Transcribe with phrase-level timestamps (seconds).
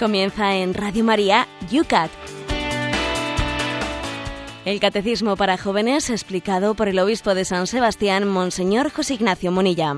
[0.00, 2.10] Comienza en Radio María Yucat.
[4.64, 9.96] El Catecismo para Jóvenes explicado por el Obispo de San Sebastián, Monseñor José Ignacio Monilla.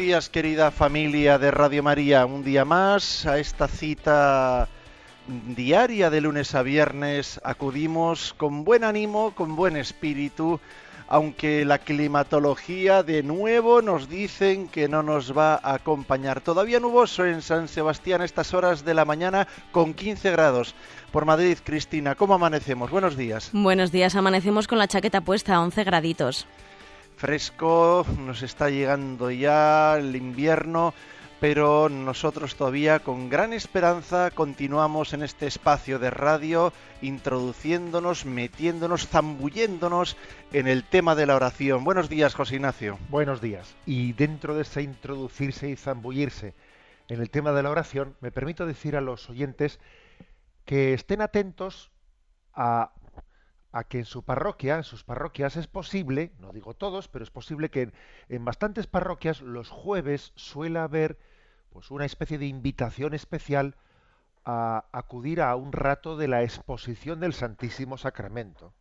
[0.00, 2.24] Días, querida familia de Radio María.
[2.24, 4.66] Un día más a esta cita
[5.54, 10.58] diaria de lunes a viernes acudimos con buen ánimo, con buen espíritu,
[11.06, 16.40] aunque la climatología de nuevo nos dicen que no nos va a acompañar.
[16.40, 20.74] Todavía nuboso en San Sebastián a estas horas de la mañana con 15 grados.
[21.12, 22.90] Por Madrid, Cristina, ¿cómo amanecemos?
[22.90, 23.50] Buenos días.
[23.52, 26.46] Buenos días, amanecemos con la chaqueta puesta, 11 graditos
[27.20, 30.94] fresco, nos está llegando ya el invierno,
[31.38, 40.16] pero nosotros todavía con gran esperanza continuamos en este espacio de radio introduciéndonos, metiéndonos, zambulléndonos
[40.54, 41.84] en el tema de la oración.
[41.84, 42.98] Buenos días, José Ignacio.
[43.10, 43.76] Buenos días.
[43.84, 46.54] Y dentro de ese introducirse y zambullirse
[47.08, 49.78] en el tema de la oración, me permito decir a los oyentes
[50.64, 51.90] que estén atentos
[52.54, 52.92] a
[53.72, 57.30] a que en su parroquia, en sus parroquias es posible, no digo todos, pero es
[57.30, 57.92] posible que
[58.28, 61.18] en, bastantes parroquias los jueves suele haber
[61.70, 63.76] pues una especie de invitación especial
[64.44, 68.72] a acudir a un rato de la exposición del Santísimo Sacramento.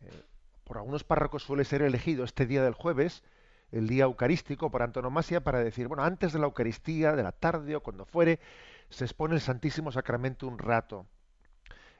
[0.00, 0.22] Eh,
[0.64, 3.22] por algunos párrocos suele ser elegido este día del jueves,
[3.70, 7.76] el día eucarístico por antonomasia, para decir, bueno, antes de la Eucaristía, de la tarde
[7.76, 8.40] o cuando fuere,
[8.88, 11.04] se expone el Santísimo Sacramento un rato.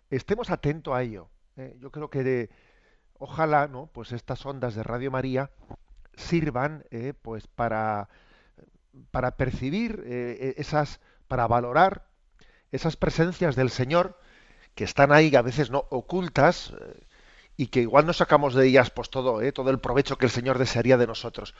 [0.09, 2.51] Estemos atentos a ello eh, yo creo que de,
[3.19, 3.87] ojalá, ¿no?
[3.87, 5.51] Pues estas ondas de Radio María
[6.17, 8.09] sirvan, eh, pues para
[9.11, 12.07] para percibir eh, esas, para valorar
[12.71, 14.19] esas presencias del Señor
[14.77, 16.73] que están ahí a veces no ocultas
[17.57, 20.59] y que igual no sacamos de ellas pues todo, todo el provecho que el Señor
[20.59, 21.57] desearía de nosotros.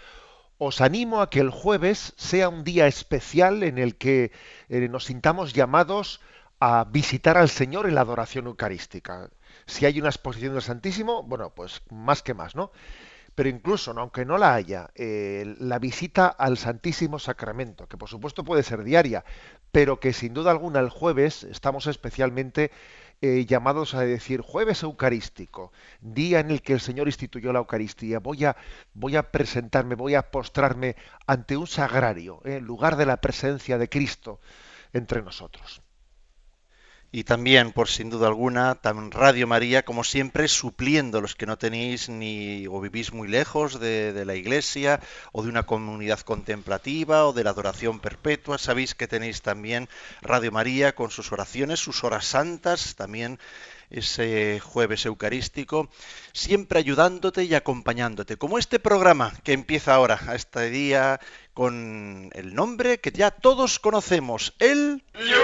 [0.59, 4.31] Os animo a que el jueves sea un día especial en el que
[4.69, 6.21] nos sintamos llamados
[6.61, 9.29] a visitar al Señor en la adoración eucarística
[9.67, 12.71] si hay una exposición del Santísimo, bueno, pues más que más, ¿no?
[13.35, 18.45] Pero incluso, aunque no la haya, eh, la visita al Santísimo Sacramento, que por supuesto
[18.45, 19.25] puede ser diaria,
[19.73, 22.71] pero que sin duda alguna el jueves estamos especialmente
[23.23, 28.21] eh, llamados a decir jueves eucarístico, día en el que el Señor instituyó la Eucaristía,
[28.21, 28.57] voy a,
[28.93, 30.95] voy a presentarme, voy a postrarme
[31.27, 34.41] ante un sagrario, en eh, lugar de la presencia de Cristo
[34.93, 35.84] entre nosotros
[37.15, 41.57] y también, por sin duda alguna, también Radio María, como siempre, supliendo los que no
[41.57, 44.99] tenéis ni o vivís muy lejos de, la iglesia
[45.31, 48.59] o de una comunidad contemplativa o de la adoración perpetua.
[48.59, 49.89] Sabéis que tenéis también
[50.23, 53.39] Radio María con sus oraciones, sus horas santas, también
[53.91, 55.89] ese jueves eucarístico,
[56.33, 61.21] siempre ayudándote y acompañándote, como este programa que empieza ahora, a este día,
[61.53, 65.05] con el nombre que ya todos conocemos, el...
[65.13, 65.44] Lo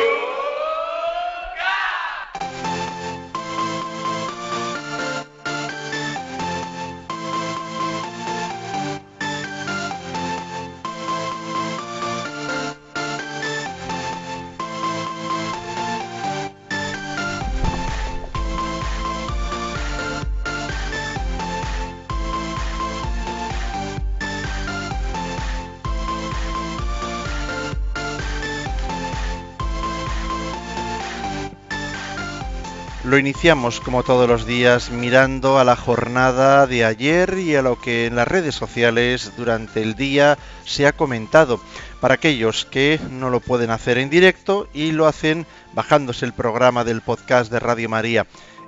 [33.21, 38.07] iniciamos como todos los días mirando a la jornada de ayer y a lo que
[38.07, 41.61] en las redes sociales durante el día se ha comentado.
[42.01, 46.83] Para aquellos que no lo pueden hacer en directo y lo hacen bajándose el programa
[46.83, 48.27] del podcast de Radio María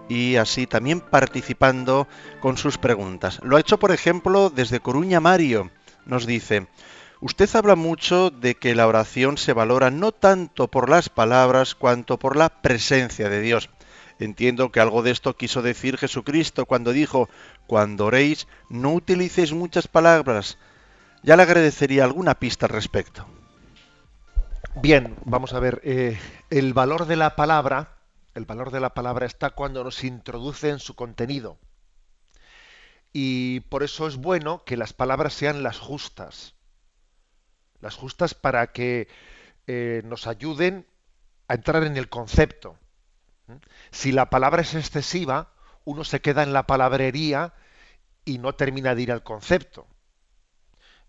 [0.08, 2.06] y así también participando
[2.40, 3.40] con sus preguntas.
[3.42, 5.70] Lo ha hecho, por ejemplo, desde Coruña Mario.
[6.04, 6.66] Nos dice,
[7.20, 12.18] usted habla mucho de que la oración se valora no tanto por las palabras cuanto
[12.18, 13.70] por la presencia de Dios.
[14.22, 17.28] Entiendo que algo de esto quiso decir Jesucristo cuando dijo,
[17.66, 20.58] cuando oréis, no utilicéis muchas palabras.
[21.24, 23.26] Ya le agradecería alguna pista al respecto.
[24.76, 26.20] Bien, vamos a ver, eh,
[26.50, 27.96] el valor de la palabra,
[28.34, 31.58] el valor de la palabra está cuando nos introduce en su contenido.
[33.12, 36.54] Y por eso es bueno que las palabras sean las justas.
[37.80, 39.08] Las justas para que
[39.66, 40.86] eh, nos ayuden
[41.48, 42.78] a entrar en el concepto.
[43.90, 45.52] Si la palabra es excesiva,
[45.84, 47.54] uno se queda en la palabrería
[48.24, 49.86] y no termina de ir al concepto.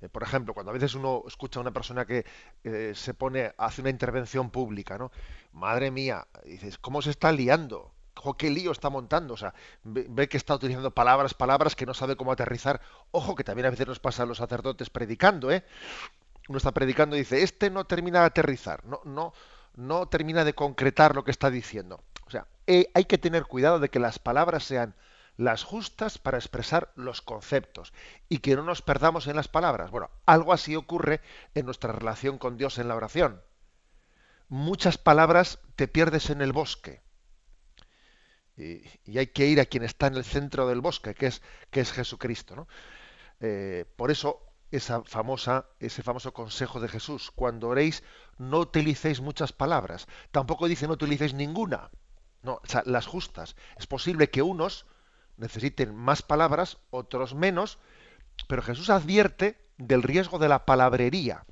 [0.01, 2.25] Eh, por ejemplo, cuando a veces uno escucha a una persona que
[2.63, 5.12] eh, se pone, hace una intervención pública, ¿no?
[5.53, 7.94] Madre mía, dices, ¿cómo se está liando?
[8.38, 9.33] ¿Qué lío está montando?
[9.33, 9.53] O sea,
[9.83, 12.81] ve, que está utilizando palabras, palabras que no sabe cómo aterrizar.
[13.12, 15.63] Ojo, que también a veces nos pasa a los sacerdotes predicando, ¿eh?
[16.50, 19.33] Uno está predicando y dice, este no termina de aterrizar, no, no,
[19.75, 22.01] no termina de concretar lo que está diciendo.
[22.33, 24.95] Sea, eh, hay que tener cuidado de que las palabras sean
[25.38, 27.94] las justas para expresar los conceptos
[28.27, 29.91] y que no nos perdamos en las palabras.
[29.91, 31.21] Bueno, algo así ocurre
[31.53, 33.44] en nuestra relación con Dios en la oración.
[34.50, 37.03] Muchas palabras te pierdes en el bosque.
[38.57, 38.81] Y,
[39.15, 41.91] hay que ir a quien está en el centro del bosque, que es, que es
[41.91, 42.56] Jesucristo.
[42.56, 42.68] ¿no?
[43.41, 44.41] Eh, por eso
[44.71, 48.01] ese famoso consejo de Jesús, cuando oréis,
[48.39, 50.07] no utilicéis muchas palabras.
[50.31, 51.91] Tampoco dice no utilicéis ninguna.
[52.44, 53.56] No, o sea, las justas.
[53.78, 54.86] Es posible que unos
[55.38, 57.80] necesiten más palabras, otros menos,
[58.48, 61.45] pero Jesús advierte del riesgo de la palabrería.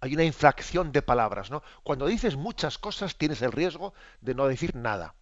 [0.00, 1.62] Hay una infracción de palabras, ¿no?
[1.82, 5.14] Cuando dices muchas cosas tienes el riesgo de no decir nada.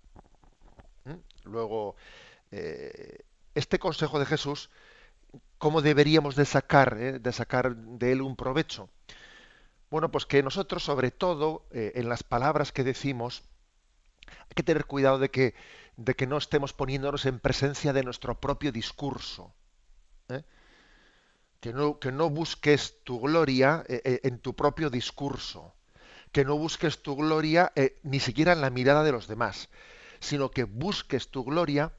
[1.04, 1.14] ¿Mm?
[1.44, 1.96] Luego,
[2.50, 4.70] eh, este consejo de Jesús,
[5.58, 8.88] ¿cómo deberíamos de sacar, eh, de sacar de él un provecho?
[9.90, 13.42] Bueno, pues que nosotros, sobre todo, eh, en las palabras que decimos,
[14.42, 15.54] hay que tener cuidado de que
[15.98, 19.52] de que no estemos poniéndonos en presencia de nuestro propio discurso.
[20.28, 20.44] ¿eh?
[21.60, 25.74] Que, no, que, no, busques tu gloria eh, eh, en tu propio discurso.
[26.30, 27.72] Que no busques tu gloria
[28.02, 29.70] ni siquiera en la mirada de los demás,
[30.20, 31.92] sino que busques tu gloria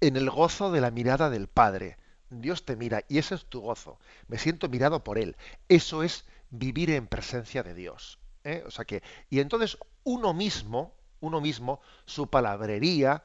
[0.00, 1.98] en el gozo de la mirada del Padre.
[2.30, 3.98] Dios te mira y ese es tu gozo.
[4.28, 5.36] Me siento mirado por Él.
[5.68, 8.20] Eso es vivir en presencia de Dios.
[8.64, 13.24] O sea que, y entonces uno mismo, uno mismo, su palabrería,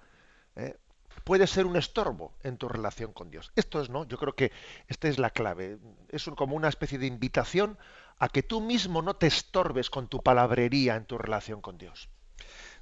[0.55, 0.77] eh,
[1.23, 3.51] puede ser un estorbo en tu relación con Dios.
[3.55, 4.07] Esto es, ¿no?
[4.07, 4.53] Yo creo que
[4.87, 5.77] esta es la clave.
[6.09, 7.77] Es como una especie de invitación
[8.17, 12.09] a que tú mismo no te estorbes con tu palabrería en tu relación con Dios.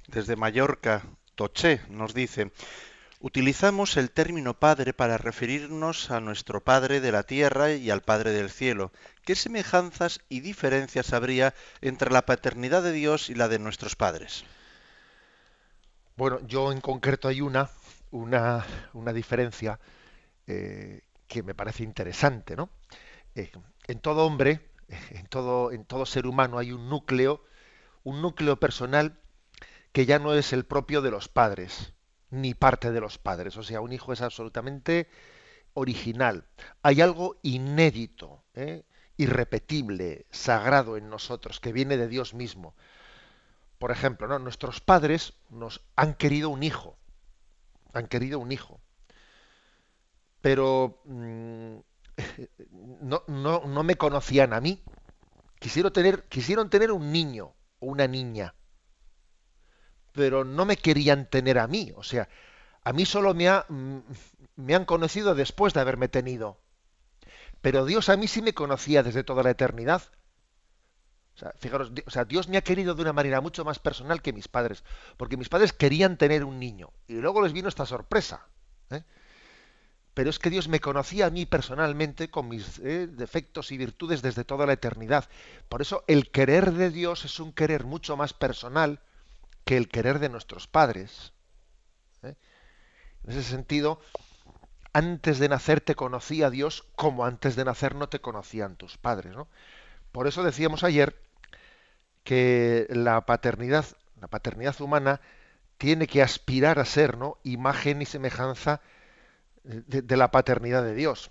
[0.06, 1.02] Desde Mallorca,
[1.34, 2.52] Toché nos dice,
[3.20, 8.30] utilizamos el término Padre para referirnos a nuestro Padre de la tierra y al Padre
[8.30, 8.92] del cielo.
[9.24, 14.44] ¿Qué semejanzas y diferencias habría entre la paternidad de Dios y la de nuestros padres?
[16.16, 17.70] Bueno, yo en concreto hay una,
[18.10, 18.64] una,
[18.94, 19.78] una diferencia
[20.46, 22.70] eh, que me parece interesante, ¿no?
[23.34, 23.50] Eh,
[23.88, 24.70] en todo hombre,
[25.10, 27.44] en todo, en todo ser humano hay un núcleo,
[28.04, 29.20] un núcleo personal
[29.92, 31.94] que ya no es el propio de los padres,
[32.30, 33.56] ni parte de los padres.
[33.56, 35.08] O sea, un hijo es absolutamente
[35.74, 36.46] original.
[36.82, 38.84] Hay algo inédito, ¿eh?
[39.16, 42.74] irrepetible, sagrado en nosotros, que viene de Dios mismo
[43.78, 46.96] por ejemplo, nuestros padres nos han querido un hijo,
[47.92, 48.80] han querido un hijo,
[50.40, 51.76] pero mm,
[53.02, 54.82] no, no, no, me conocían a mí.
[55.58, 58.54] Quisieron tener, quisieron tener un niño o una niña,
[60.12, 61.92] pero no me querían tener a mí.
[61.96, 62.28] O sea,
[62.84, 63.98] a mí solo me, ha, mm,
[64.56, 66.60] me han conocido después de haberme tenido.
[67.60, 70.02] Pero Dios a mí sí me conocía desde toda la eternidad.
[71.36, 74.22] O sea, fijaros, o sea, Dios me ha querido de una manera mucho más personal
[74.22, 74.82] que mis padres,
[75.18, 78.46] porque mis padres querían tener un niño y luego les vino esta sorpresa.
[78.90, 79.02] ¿eh?
[80.14, 83.06] Pero es que Dios me conocía a mí personalmente con mis ¿eh?
[83.06, 85.28] defectos y virtudes desde toda la eternidad.
[85.68, 89.00] Por eso el querer de Dios es un querer mucho más personal
[89.66, 91.34] que el querer de nuestros padres.
[92.22, 92.34] ¿eh?
[93.24, 94.00] En ese sentido,
[94.94, 99.36] antes de nacer te conocía Dios como antes de nacer no te conocían tus padres.
[99.36, 99.48] ¿no?
[100.16, 101.14] Por eso decíamos ayer
[102.24, 103.84] que la paternidad,
[104.18, 105.20] la paternidad humana
[105.76, 107.36] tiene que aspirar a ser, ¿no?
[107.44, 108.80] imagen y semejanza
[109.62, 111.28] de, la paternidad de Dios.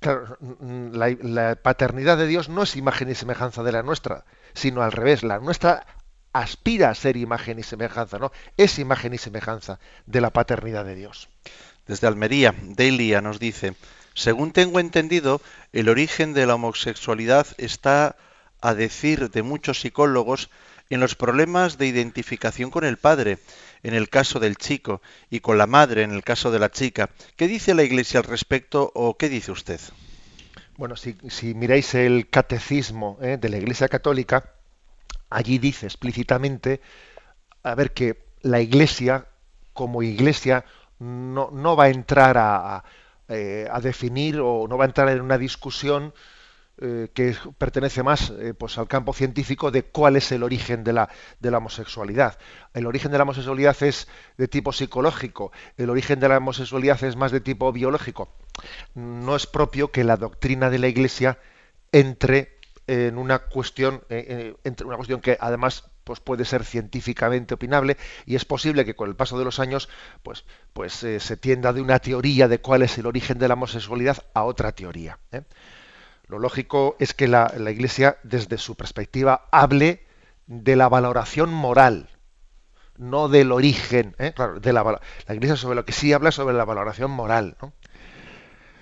[0.00, 4.80] Claro, la, la, paternidad de Dios no es imagen y semejanza de la nuestra, sino
[4.80, 5.22] al revés.
[5.22, 5.84] La nuestra
[6.32, 8.32] aspira a ser imagen y semejanza, ¿no?
[8.56, 11.28] Es imagen y semejanza de la paternidad de Dios.
[11.86, 13.74] Desde Almería, Delia nos dice,
[14.14, 15.40] según tengo entendido,
[15.72, 18.16] el origen de la homosexualidad está
[18.60, 20.50] a decir de muchos psicólogos,
[20.90, 23.38] en los problemas de identificación con el padre,
[23.82, 25.00] en el caso del chico,
[25.30, 27.08] y con la madre, en el caso de la chica.
[27.36, 29.80] ¿Qué dice la Iglesia al respecto o qué dice usted?
[30.76, 33.38] Bueno, si, miráis el catecismo ¿eh?
[33.40, 34.52] de la Iglesia Católica,
[35.30, 36.82] allí dice explícitamente,
[37.62, 39.26] a ver, que la Iglesia,
[39.72, 40.66] como Iglesia,
[40.98, 42.84] no, no va a entrar a, a,
[43.32, 46.12] eh, a definir o no va a entrar en una discusión
[46.78, 50.92] eh, que pertenece más eh, pues al campo científico de cuál es el origen de
[50.92, 51.08] la,
[51.40, 52.38] de la homosexualidad.
[52.74, 57.16] El origen de la homosexualidad es de tipo psicológico, el origen de la homosexualidad es
[57.16, 58.28] más de tipo biológico.
[58.94, 61.38] No es propio que la doctrina de la Iglesia
[61.90, 68.36] entre en una cuestión, entre una cuestión que además pues puede ser científicamente opinable y
[68.36, 69.88] es posible que con el paso de los años
[70.22, 74.18] pues, pues se tienda de una teoría de cuál es el origen de la homosexualidad
[74.34, 75.18] a otra teoría.
[76.32, 80.06] Lo lógico es que la, Iglesia, desde su perspectiva, hable
[80.46, 82.08] de la valoración moral,
[82.96, 84.16] no del origen.
[84.18, 84.32] ¿eh?
[84.62, 87.58] de la, Iglesia sobre lo que sí habla sobre la valoración moral.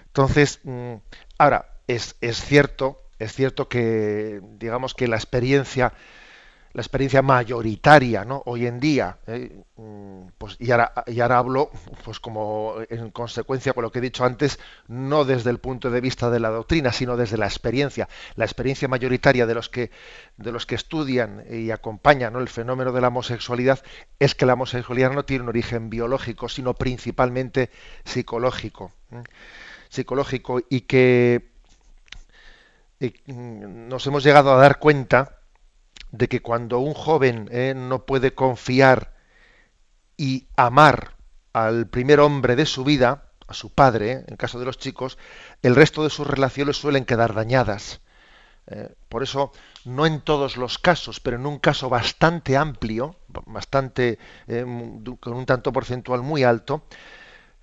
[0.07, 0.95] Entonces, mm,
[1.39, 5.93] ahora, es, es, cierto, es cierto que, digamos que la experiencia
[6.73, 8.43] la experiencia mayoritaria ¿no?
[8.47, 9.63] hoy en día ¿eh?
[9.77, 10.93] mm, pues y ahora,
[11.37, 11.71] hablo
[12.05, 16.01] pues como en consecuencia con lo que he dicho antes no desde el punto de
[16.01, 19.91] vista de la doctrina sino desde la experiencia la experiencia mayoritaria de los que
[20.37, 23.83] de los que estudian y acompañan el fenómeno de la homosexualidad
[24.21, 27.71] es que la homosexualidad no tiene un origen biológico sino principalmente
[28.05, 28.93] psicológico
[29.89, 31.51] psicológico y que
[33.01, 35.40] mm, nos hemos llegado a dar cuenta
[36.13, 39.15] de que cuando un joven eh, no puede confiar
[40.17, 41.15] y amar
[41.53, 45.19] al primer hombre de su vida, a su padre, eh, en caso de los chicos,
[45.63, 48.01] el resto de sus relaciones suelen quedar dañadas.
[48.67, 49.53] Eh, por eso,
[49.85, 55.73] no en todos los casos, pero en un caso bastante amplio, bastante con un tanto
[55.73, 56.85] porcentual muy alto,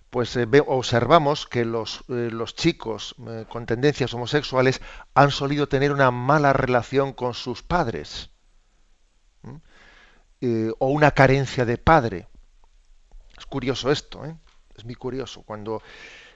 [0.09, 3.15] pues observamos que los, los chicos
[3.49, 4.81] con tendencias homosexuales
[5.13, 8.31] han solido tener una mala relación con sus padres.
[10.39, 12.27] Eh, o una carencia de padre.
[13.35, 14.35] Es curioso esto, ¿eh?
[14.75, 15.41] es muy curioso.
[15.41, 15.81] Cuando,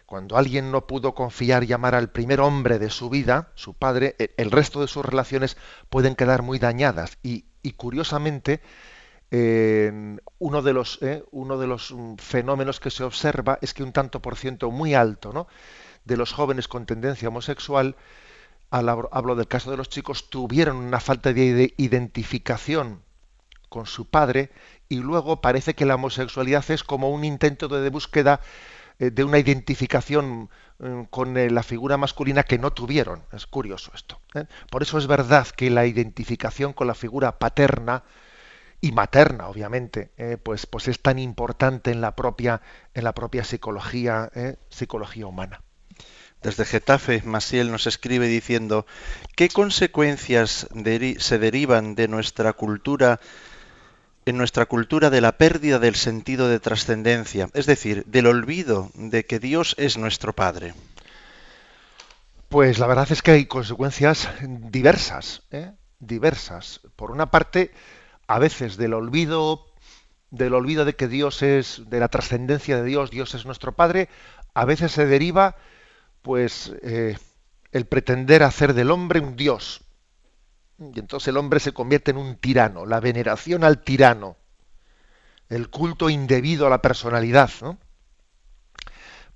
[0.07, 4.33] cuando alguien no pudo confiar y al primer hombre de su vida, su padre, e,
[4.37, 5.55] el resto de sus relaciones
[5.91, 7.19] pueden quedar muy dañadas.
[7.21, 8.61] Y, curiosamente,
[9.29, 11.23] uno, de los, ¿eh?
[11.29, 14.95] uno de los mm, fenómenos que se observa es que un tanto por ciento muy
[14.95, 15.47] alto ¿no?
[16.05, 17.95] de los jóvenes con tendencia homosexual,
[18.71, 23.03] hablo del caso de los chicos, tuvieron una falta de identificación
[23.71, 24.51] con su padre
[24.89, 28.41] y luego parece que la homosexualidad es como un intento de búsqueda
[28.99, 30.49] eh, de una identificación
[30.79, 33.23] mm, con eh, la figura masculina que no tuvieron.
[33.31, 34.19] Es curioso esto.
[34.35, 34.43] ¿eh?
[34.69, 38.03] Por eso es verdad que la identificación con la figura paterna
[38.81, 40.09] y materna, obviamente,
[40.43, 42.61] pues, pues es tan importante en la propia,
[42.95, 44.31] en la propia psicología,
[44.69, 45.61] psicología humana.
[46.41, 48.87] Desde Getafe, Masiel nos escribe diciendo,
[49.35, 50.67] ¿qué consecuencias
[51.19, 53.19] se derivan de nuestra cultura
[54.31, 59.25] en nuestra cultura de la pérdida del sentido de trascendencia, es decir, del olvido de
[59.25, 60.73] que Dios es nuestro Padre?
[62.49, 65.71] Pues la verdad es que hay consecuencias diversas, ¿eh?
[65.99, 66.81] diversas.
[66.95, 67.71] Por una parte,
[68.27, 69.67] a veces del olvido,
[70.31, 74.09] del olvido de que Dios es, de la trascendencia de Dios, Dios es nuestro Padre,
[74.53, 75.55] a veces se deriva,
[76.21, 77.17] pues, eh,
[77.71, 79.80] el pretender hacer del hombre un Dios,
[80.81, 84.37] y entonces el hombre se convierte en un tirano, la veneración al tirano,
[85.49, 87.77] el culto indebido a la personalidad, ¿no?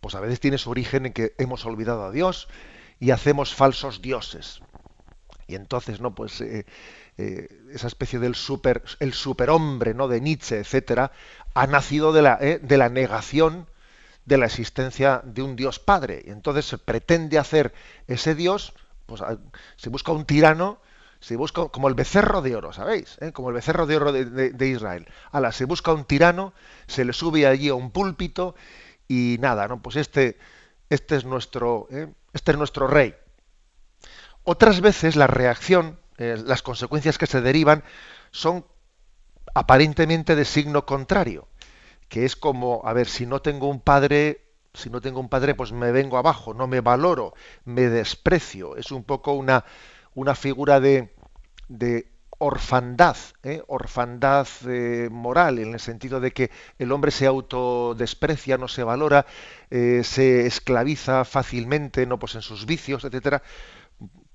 [0.01, 2.47] Pues a veces tiene su origen en que hemos olvidado a Dios
[2.99, 4.61] y hacemos falsos dioses.
[5.47, 6.15] Y entonces, ¿no?
[6.15, 6.65] Pues eh,
[7.17, 10.07] eh, esa especie del super, el superhombre, ¿no?
[10.07, 11.11] De Nietzsche, etcétera,
[11.53, 13.67] ha nacido de la, eh, de la negación
[14.25, 16.23] de la existencia de un Dios Padre.
[16.25, 17.73] Y entonces se pretende hacer
[18.07, 18.73] ese Dios,
[19.05, 19.21] pues
[19.75, 20.79] se busca un tirano
[21.19, 23.17] se busca como el becerro de oro, ¿sabéis?
[23.21, 23.31] ¿Eh?
[23.31, 25.07] Como el becerro de oro de, Israel.
[25.31, 26.53] Ala, se busca un tirano,
[26.87, 28.55] se le sube allí a un púlpito
[29.07, 29.81] y nada, ¿no?
[29.81, 30.37] Pues este,
[30.89, 32.13] este es nuestro, ¿eh?
[32.33, 33.15] este es nuestro rey.
[34.43, 37.83] Otras veces la reacción, eh, las consecuencias que se derivan
[38.31, 38.65] son
[39.55, 41.47] aparentemente de signo contrario,
[42.09, 45.55] que es como, a ver, si no tengo un padre, si no tengo un padre,
[45.55, 48.75] pues me vengo abajo, no me valoro, me desprecio.
[48.75, 49.65] Es un poco una,
[50.15, 51.13] una figura de,
[51.67, 52.07] de
[52.37, 53.61] orfandad, ¿eh?
[53.67, 59.25] orfandad eh, moral, en el sentido de que el hombre se autodesprecia, no se valora,
[59.69, 63.41] eh, se esclaviza fácilmente, no pues en sus vicios, etcétera,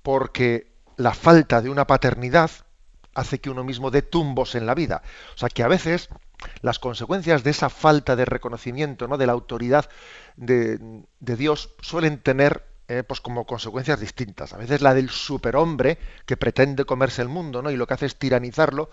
[0.01, 2.51] porque la falta de una paternidad
[3.13, 5.03] hace que uno mismo dé tumbos en la vida.
[5.35, 6.09] O sea que a veces
[6.61, 9.17] las consecuencias de esa falta de reconocimiento, ¿no?
[9.17, 9.89] de la autoridad
[10.37, 10.79] de,
[11.19, 14.51] de Dios, suelen tener eh, pues como consecuencias distintas.
[14.51, 17.71] A veces la del superhombre que pretende comerse el mundo, ¿no?
[17.71, 18.89] Y lo que hace es tiranizarlo,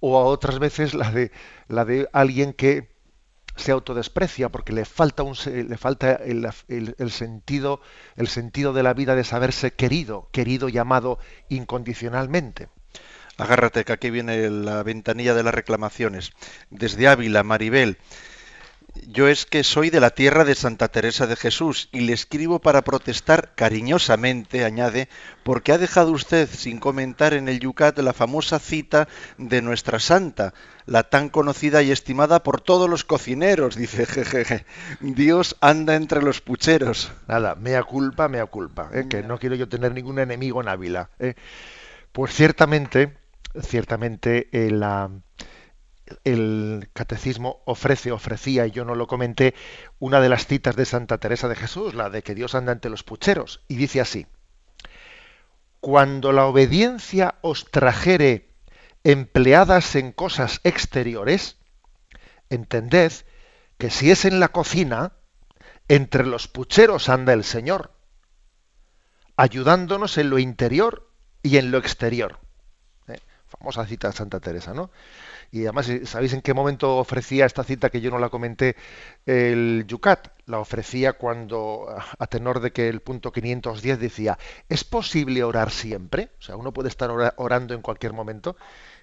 [0.00, 1.30] o a otras veces la de
[1.68, 2.92] la de alguien que
[3.56, 7.82] se autodesprecia porque le falta, un, le falta el, sentido,
[8.16, 11.18] el sentido de la vida de saberse querido, querido y amado
[11.50, 12.70] incondicionalmente.
[13.36, 16.32] Agárrate que aquí viene la ventanilla de las reclamaciones.
[16.70, 17.98] Desde Ávila, Maribel.
[18.94, 22.58] Yo es que soy de la tierra de Santa Teresa de Jesús y le escribo
[22.58, 25.08] para protestar cariñosamente, añade,
[25.44, 29.08] porque ha dejado usted sin comentar en el Yucat la famosa cita
[29.38, 30.52] de nuestra santa,
[30.84, 34.66] la tan conocida y estimada por todos los cocineros, dice jejeje.
[35.00, 37.12] Dios anda entre los pucheros.
[37.28, 39.06] Nada, mea culpa, mea culpa, ¿eh?
[39.08, 41.08] que no quiero yo tener ningún enemigo en Ávila.
[41.18, 41.34] ¿eh?
[42.12, 43.16] Pues ciertamente,
[43.62, 45.10] ciertamente eh, la
[46.24, 49.54] el catecismo ofrece, ofrecía, y yo no lo comenté,
[49.98, 52.90] una de las citas de Santa Teresa de Jesús, la de que Dios anda ante
[52.90, 54.26] los pucheros, y dice así,
[55.80, 58.50] cuando la obediencia os trajere
[59.04, 61.56] empleadas en cosas exteriores,
[62.50, 63.12] entended
[63.78, 65.12] que si es en la cocina,
[65.88, 67.92] entre los pucheros anda el Señor,
[69.36, 71.10] ayudándonos en lo interior
[71.42, 72.38] y en lo exterior.
[73.08, 73.18] ¿Eh?
[73.48, 74.90] Famosa cita de Santa Teresa, ¿no?
[75.52, 78.74] Y además, eh, ¿sabéis en qué momento ofrecía esta cita que yo no la comenté?
[79.26, 84.38] El Yucat la ofrecía cuando, a tenor de que el punto 510 decía,
[84.70, 86.30] ¿es posible orar siempre?
[86.38, 88.56] O sea, uno puede estar orando en cualquier momento.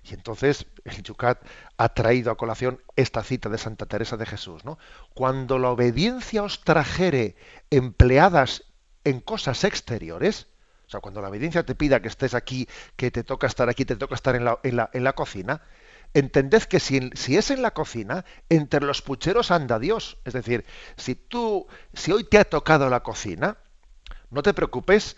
[0.03, 1.39] Y entonces el Yucat
[1.77, 4.79] ha traído a colación esta cita de Santa Teresa de Jesús, ¿no?
[5.13, 7.35] Cuando la obediencia os trajere
[7.69, 8.63] empleadas
[9.03, 10.47] en cosas exteriores,
[10.87, 13.85] o sea, cuando la obediencia te pida que estés aquí, que te toca estar aquí,
[13.85, 15.61] te toca estar en la, en la, en la cocina,
[16.13, 20.17] entended que si, si, es en la cocina, entre los pucheros anda Dios.
[20.25, 20.65] Es decir,
[20.97, 23.57] si tú, si hoy te ha tocado la cocina,
[24.29, 25.17] no te preocupes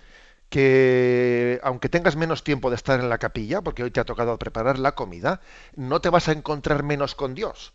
[0.50, 4.38] que aunque tengas menos tiempo de estar en la capilla, porque hoy te ha tocado
[4.38, 5.39] preparar la comida,
[5.75, 7.74] no te vas a encontrar menos con Dios.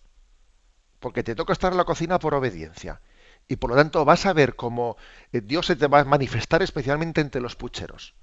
[1.00, 3.00] Porque te toca estar en la cocina por obediencia.
[3.48, 4.98] Y por lo tanto vas a ver cómo
[5.32, 8.14] eh, Dios se te va a manifestar especialmente entre los pucheros.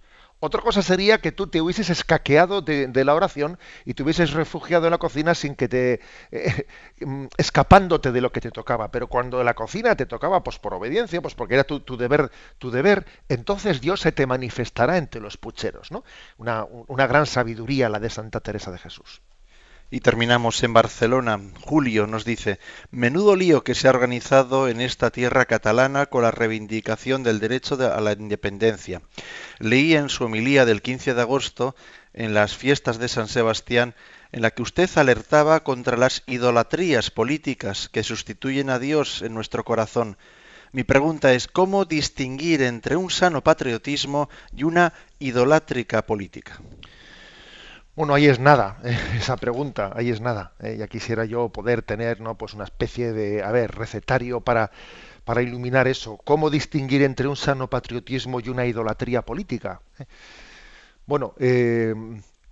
[0.45, 4.87] Otra cosa sería que tú te hubieses escaqueado de, la oración y te hubieses refugiado
[4.87, 6.67] en la cocina sin que te eh,
[6.99, 8.91] mm, escapándote de lo que te tocaba.
[8.91, 12.71] Pero cuando la cocina te tocaba, pues por obediencia, pues porque era tu, deber, tu
[12.71, 16.03] deber, entonces Dios se te manifestará entre los pucheros, ¿no?
[16.37, 19.21] Una, una gran sabiduría la de Santa Teresa de Jesús.
[19.91, 21.39] Y terminamos en Barcelona.
[21.61, 26.31] Julio nos dice, menudo lío que se ha organizado en esta tierra catalana con la
[26.31, 29.01] reivindicación del derecho a la independencia.
[29.59, 31.75] Leí en su homilía del 15 de agosto,
[32.13, 33.93] en las fiestas de San Sebastián,
[34.31, 39.63] en la que usted alertaba contra las idolatrías políticas que sustituyen a Dios en nuestro
[39.63, 40.17] corazón.
[40.71, 46.59] Mi pregunta es, ¿cómo distinguir entre un sano patriotismo y una idolátrica política?
[47.95, 50.53] Bueno, ahí es nada, eh, esa pregunta, ahí es nada.
[50.59, 52.37] Eh, ya quisiera yo poder tener, ¿no?
[52.37, 54.71] Pues una especie de, a ver, recetario para,
[55.25, 56.17] para iluminar eso.
[56.25, 59.81] ¿Cómo distinguir entre un sano patriotismo y una idolatría política?
[59.99, 60.05] Eh,
[61.05, 61.35] bueno,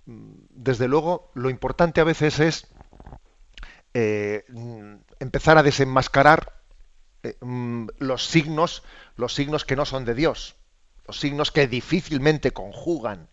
[0.06, 2.66] desde luego, lo importante a veces es
[5.20, 6.52] empezar a desenmascarar
[7.40, 8.82] mm, los signos,
[9.16, 10.56] los signos que no son de Dios,
[11.06, 13.28] los signos que difícilmente conjugan.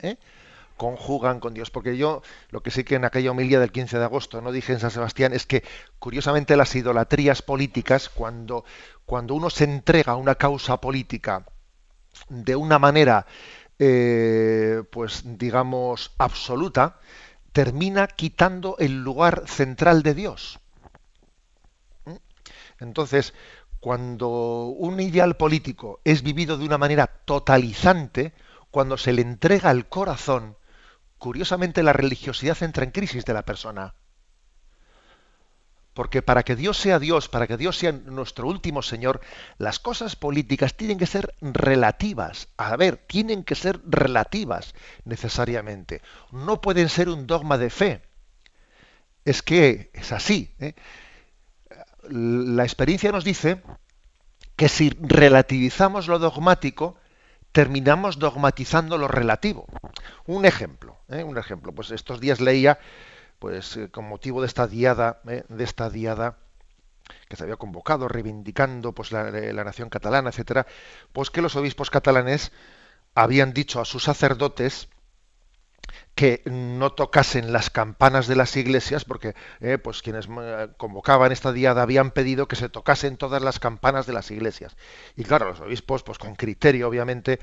[0.79, 1.69] Conjugan con Dios.
[1.69, 4.73] Porque yo lo que sí que en aquella homilía del 15 de agosto no dije
[4.73, 5.63] en San Sebastián es que
[5.99, 8.63] curiosamente las idolatrías políticas, cuando,
[9.05, 11.45] cuando uno se entrega a una causa política
[12.29, 13.27] de una manera,
[13.77, 16.97] eh, pues digamos, absoluta,
[17.51, 20.59] termina quitando el lugar central de Dios.
[22.05, 22.15] ¿Mm?
[22.79, 23.33] Entonces,
[23.81, 24.29] cuando
[24.67, 28.33] un ideal político es vivido de una manera totalizante,
[28.71, 30.55] cuando se le entrega el corazón,
[31.19, 33.93] curiosamente la religiosidad entra en crisis de la persona.
[35.93, 39.19] Porque para que Dios sea Dios, para que Dios sea nuestro último Señor,
[39.57, 42.47] las cosas políticas tienen que ser relativas.
[42.57, 46.01] A ver, tienen que ser relativas necesariamente.
[46.31, 48.01] No pueden ser un dogma de fe.
[49.25, 50.55] Es que es así.
[50.59, 50.73] ¿eh?
[52.07, 53.61] La experiencia nos dice
[54.55, 56.95] que si relativizamos lo dogmático,
[57.51, 59.65] terminamos dogmatizando lo relativo.
[60.25, 61.23] Un ejemplo, ¿eh?
[61.23, 61.71] un ejemplo.
[61.71, 62.79] Pues estos días leía,
[63.39, 65.43] pues eh, con motivo de esta diada, ¿eh?
[65.49, 66.37] de esta diada
[67.27, 70.67] que se había convocado, reivindicando pues la, la nación catalana, etcétera,
[71.11, 72.51] pues que los obispos catalanes
[73.15, 74.89] habían dicho a sus sacerdotes
[76.15, 81.53] que no tocasen las campanas de las iglesias, porque eh, pues quienes eh, convocaban esta
[81.53, 84.75] diada habían pedido que se tocasen todas las campanas de las iglesias.
[85.15, 87.39] Y claro, los obispos, pues con criterio, obviamente,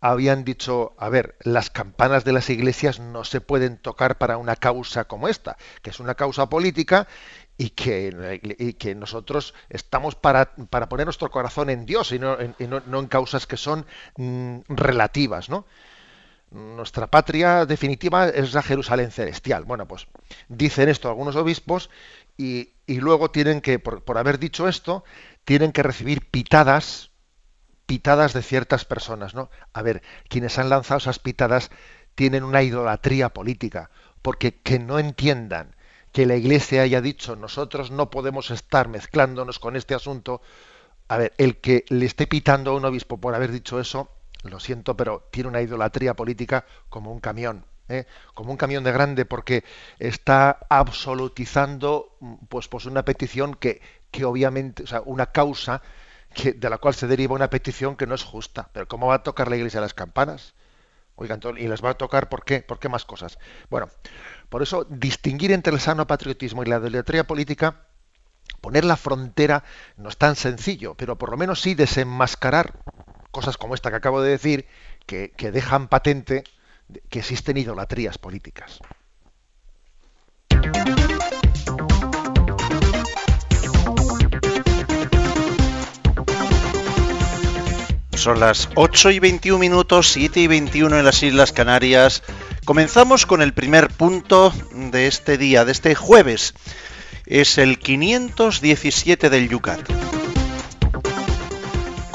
[0.00, 4.56] habían dicho, a ver, las campanas de las iglesias no se pueden tocar para una
[4.56, 7.06] causa como esta, que es una causa política
[7.56, 12.54] y que, que nosotros estamos para, para, poner nuestro corazón en Dios y no, en,
[12.68, 15.66] no, en causas que son mm, relativas, ¿no?
[16.50, 19.64] Nuestra patria definitiva es la Jerusalén celestial.
[19.64, 20.06] Bueno, pues
[20.48, 21.90] dicen esto algunos obispos
[22.36, 25.04] y, luego tienen que, por, por, haber dicho esto,
[25.44, 27.10] tienen que recibir pitadas,
[27.86, 29.50] pitadas de ciertas personas, ¿no?
[29.72, 31.70] A ver, quienes han lanzado esas pitadas
[32.14, 33.90] tienen una idolatría política,
[34.22, 35.76] porque que no entiendan
[36.12, 40.40] que la Iglesia haya dicho nosotros no podemos estar mezclándonos con este asunto.
[41.08, 44.10] A ver, el que le esté pitando a un obispo por haber dicho eso,
[44.50, 47.64] lo siento, pero tiene una idolatría política como un camión.
[47.88, 48.06] ¿eh?
[48.34, 49.64] como un camión de grande porque
[49.98, 52.16] está absolutizando
[52.48, 53.80] pues, pues una petición que,
[54.10, 55.82] que obviamente, o sea, una causa
[56.34, 58.68] que, de la cual se deriva una petición que no es justa.
[58.72, 60.54] Pero ¿cómo va a tocar la iglesia las campanas?
[61.14, 62.60] Oigan, y les va a tocar ¿por qué?
[62.60, 63.38] ¿Por qué más cosas?
[63.70, 63.88] Bueno,
[64.50, 67.86] por eso distinguir entre el sano patriotismo y la idolatría política,
[68.60, 69.64] poner la frontera
[69.96, 72.74] no es tan sencillo, pero por lo menos sí desenmascarar
[73.36, 74.66] cosas como esta que acabo de decir,
[75.04, 76.42] que, dejan patente
[77.10, 78.80] que existen idolatrías políticas.
[88.14, 92.22] Son las 8 y 21 minutos, 7 y 21 en las Islas Canarias.
[92.64, 96.54] Comenzamos con el primer punto de este día, de este jueves.
[97.26, 100.15] Es el 517 del Yucat.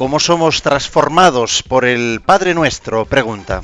[0.02, 3.06] ¿Cómo somos transformados por el Padre Nuestro?
[3.06, 3.62] Pregunta.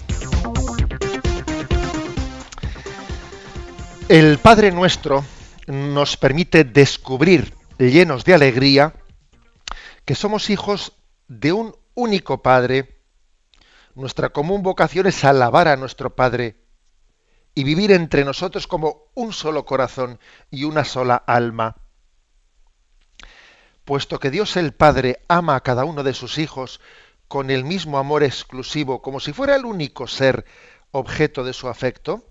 [4.07, 5.25] El Padre Nuestro
[5.65, 8.93] nos permite descubrir, llenos de alegría,
[10.05, 10.93] que somos hijos
[11.27, 13.01] de un único Padre,
[13.95, 16.61] nuestra común vocación es alabar a nuestro Padre
[17.55, 20.19] y vivir entre nosotros como un solo corazón
[20.51, 21.86] y una sola alma.
[23.87, 26.81] Puesto que Dios el Padre ama a cada uno de sus hijos
[27.29, 30.43] con el mismo amor exclusivo, como si fuera el único ser
[30.91, 32.25] objeto de su afecto,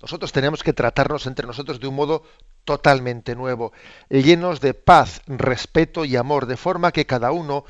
[0.00, 2.22] nosotros tenemos que tratarnos entre nosotros de un modo
[2.64, 3.74] totalmente nuevo,
[4.08, 7.66] llenos de paz, respeto y amor, de forma que cada uno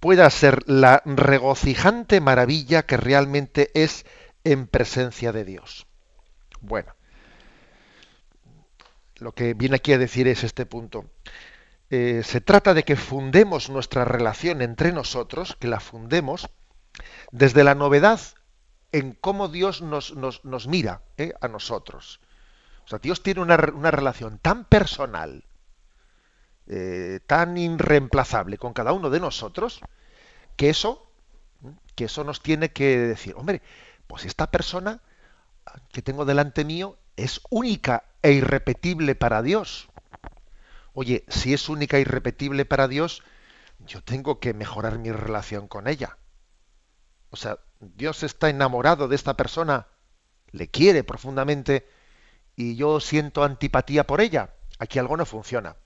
[0.00, 4.06] pueda ser la regocijante maravilla que realmente es
[4.44, 5.86] en presencia de Dios.
[6.62, 6.94] Bueno,
[9.16, 11.04] lo que viene aquí a decir es este punto.
[11.90, 16.48] Eh, se trata de que fundemos nuestra relación entre nosotros, que la fundemos
[17.30, 18.20] desde la novedad
[18.92, 20.14] en cómo Dios nos,
[20.66, 22.20] mira eh, a nosotros.
[22.84, 25.44] O sea, Dios tiene una, una relación tan personal,
[26.66, 29.80] eh, tan irreemplazable con cada uno de nosotros,
[30.56, 31.10] que eso,
[31.94, 33.62] que eso nos tiene que decir, hombre,
[34.06, 35.00] pues esta persona
[35.92, 39.88] que tengo delante mío es única e irrepetible para Dios.
[40.94, 43.22] Oye, si es única e irrepetible para Dios,
[43.80, 46.18] yo tengo que mejorar mi relación con ella.
[47.30, 49.88] O sea, Dios está enamorado de esta persona,
[50.52, 51.88] le quiere profundamente
[52.54, 54.54] y yo siento antipatía por ella.
[54.78, 55.76] Aquí algo no funciona.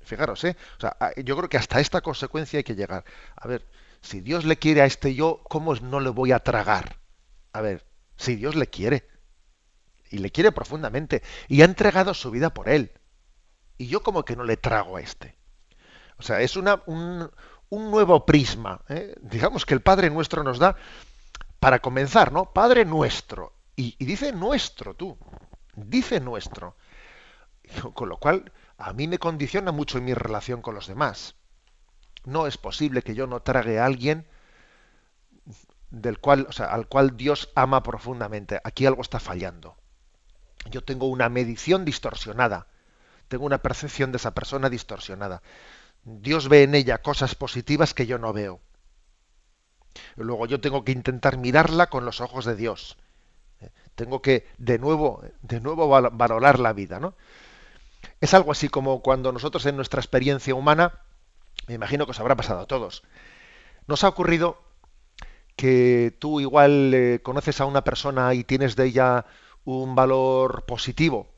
[0.00, 0.56] Fijaros, ¿eh?
[0.78, 3.04] O sea, yo creo que hasta esta consecuencia hay que llegar.
[3.36, 3.68] A ver,
[4.00, 6.98] si Dios le quiere a este yo, ¿cómo no le voy a tragar?
[7.52, 7.84] A ver,
[8.16, 9.06] si Dios le quiere,
[10.10, 12.97] y le quiere profundamente, y ha entregado su vida por él,
[13.78, 15.36] y yo como que no le trago a este.
[16.18, 17.30] O sea, es una, un,
[17.70, 19.14] nuevo prisma, ¿eh?
[19.20, 20.76] digamos que el Padre nuestro nos da,
[21.60, 22.52] para comenzar, ¿no?
[22.52, 25.16] Padre nuestro, y, y dice nuestro tú,
[25.74, 26.76] dice nuestro.
[27.94, 31.34] Con lo cual, a mí me condiciona mucho en mi relación con los demás.
[32.24, 34.26] No es posible que yo no trague a alguien
[35.90, 38.60] del cual, o sea, al cual Dios ama profundamente.
[38.64, 39.76] Aquí algo está fallando.
[40.70, 42.66] Yo tengo una medición distorsionada,
[43.28, 45.42] tengo una percepción de esa persona distorsionada.
[46.04, 48.60] Dios ve en ella cosas positivas que yo no veo.
[50.16, 52.96] Luego yo tengo que intentar mirarla con los ojos de Dios.
[53.94, 57.14] Tengo que de nuevo, de nuevo valorar la vida, ¿no?
[58.20, 61.00] Es algo así como cuando nosotros en nuestra experiencia humana,
[61.66, 63.02] me imagino que os habrá pasado a todos,
[63.86, 64.62] nos ha ocurrido
[65.56, 69.26] que tú igual eh, conoces a una persona y tienes de ella
[69.64, 71.28] un valor positivo,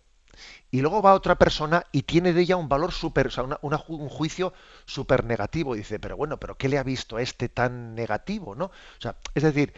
[0.70, 4.08] y luego va otra persona y tiene de ella un valor súper, o sea, un
[4.08, 4.52] juicio
[4.84, 5.74] súper negativo.
[5.74, 8.54] Y dice, pero bueno, pero ¿qué le ha visto a este tan negativo?
[8.54, 8.66] ¿no?
[8.66, 9.74] O sea, es decir,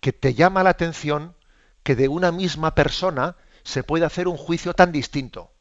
[0.00, 1.34] que te llama la atención
[1.82, 5.52] que de una misma persona se puede hacer un juicio tan distinto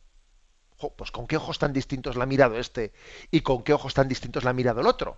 [0.97, 2.93] pues con qué ojos tan distintos la ha mirado este
[3.31, 5.17] y con qué ojos tan distintos la ha mirado el otro.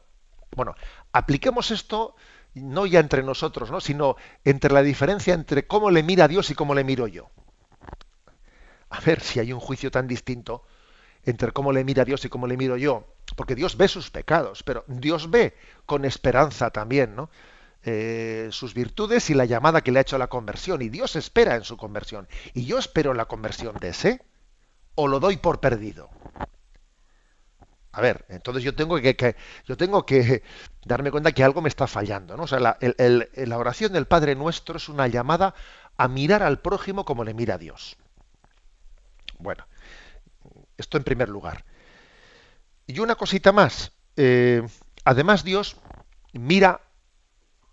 [0.55, 0.75] Bueno,
[1.11, 2.15] apliquemos esto
[2.53, 3.81] no ya entre nosotros, ¿no?
[3.81, 7.29] sino entre la diferencia entre cómo le mira Dios y cómo le miro yo.
[8.89, 10.63] A ver si hay un juicio tan distinto
[11.23, 13.05] entre cómo le mira Dios y cómo le miro yo.
[13.35, 17.29] Porque Dios ve sus pecados, pero Dios ve con esperanza también, ¿no?
[17.83, 20.81] Eh, sus virtudes y la llamada que le ha hecho a la conversión.
[20.81, 22.27] Y Dios espera en su conversión.
[22.53, 24.21] Y yo espero la conversión de ese.
[24.95, 26.09] O lo doy por perdido.
[27.91, 30.43] A ver, entonces yo tengo que, yo tengo que
[30.85, 32.37] darme cuenta que algo me está fallando.
[32.37, 32.43] ¿no?
[32.43, 35.55] O sea, la, la oración del Padre Nuestro es una llamada
[35.97, 37.97] a mirar al prójimo como le mira a Dios.
[39.39, 39.65] Bueno,
[40.77, 41.65] esto en primer lugar.
[42.85, 43.91] Y una cosita más.
[44.15, 44.65] Eh,
[45.03, 45.77] además, Dios
[46.33, 46.81] mira,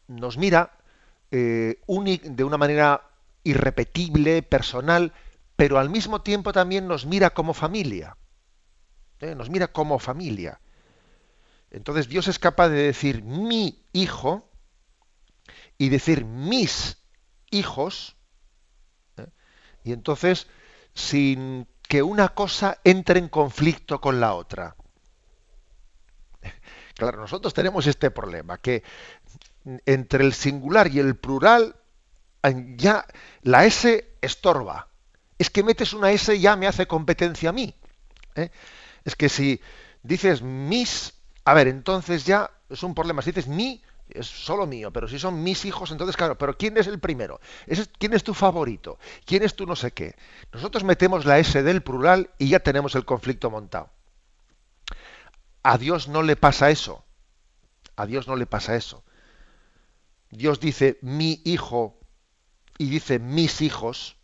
[0.09, 0.73] nos mira
[1.31, 3.11] eh, de una manera
[3.45, 5.13] irrepetible, personal,
[5.57, 8.17] pero al mismo tiempo también nos mira como familia.
[9.21, 9.35] ¿eh?
[9.35, 10.61] Nos mira como familia.
[11.71, 14.49] Entonces Dios es capaz de decir mi hijo
[15.79, 16.99] y decir mis
[17.51, 18.17] hijos.
[19.83, 20.47] Y entonces,
[20.95, 24.77] sin que una cosa entre en conflicto con la otra.
[26.95, 28.85] Claro, nosotros tenemos este problema, que
[29.85, 31.75] entre el singular y el plural
[32.77, 33.07] ya
[33.43, 34.89] la S estorba.
[35.39, 37.75] Es que metes una S ya me hace competencia a mí.
[38.37, 38.51] ¿eh?
[39.05, 39.61] Es que si
[40.03, 43.23] dices mis, a ver, entonces ya es un problema.
[43.23, 46.77] Si dices mi, es solo mío, pero si son mis hijos, entonces claro, pero ¿quién
[46.77, 47.41] es el primero?
[47.99, 48.99] ¿Quién es tu favorito?
[49.25, 50.15] ¿Quién es tu no sé qué?
[50.53, 53.91] Nosotros metemos la S del plural y ya tenemos el conflicto montado.
[55.63, 57.05] A Dios no le pasa eso.
[57.97, 59.05] A Dios no le pasa eso.
[60.31, 61.99] Dios dice mi hijo
[62.77, 64.17] y dice mis hijos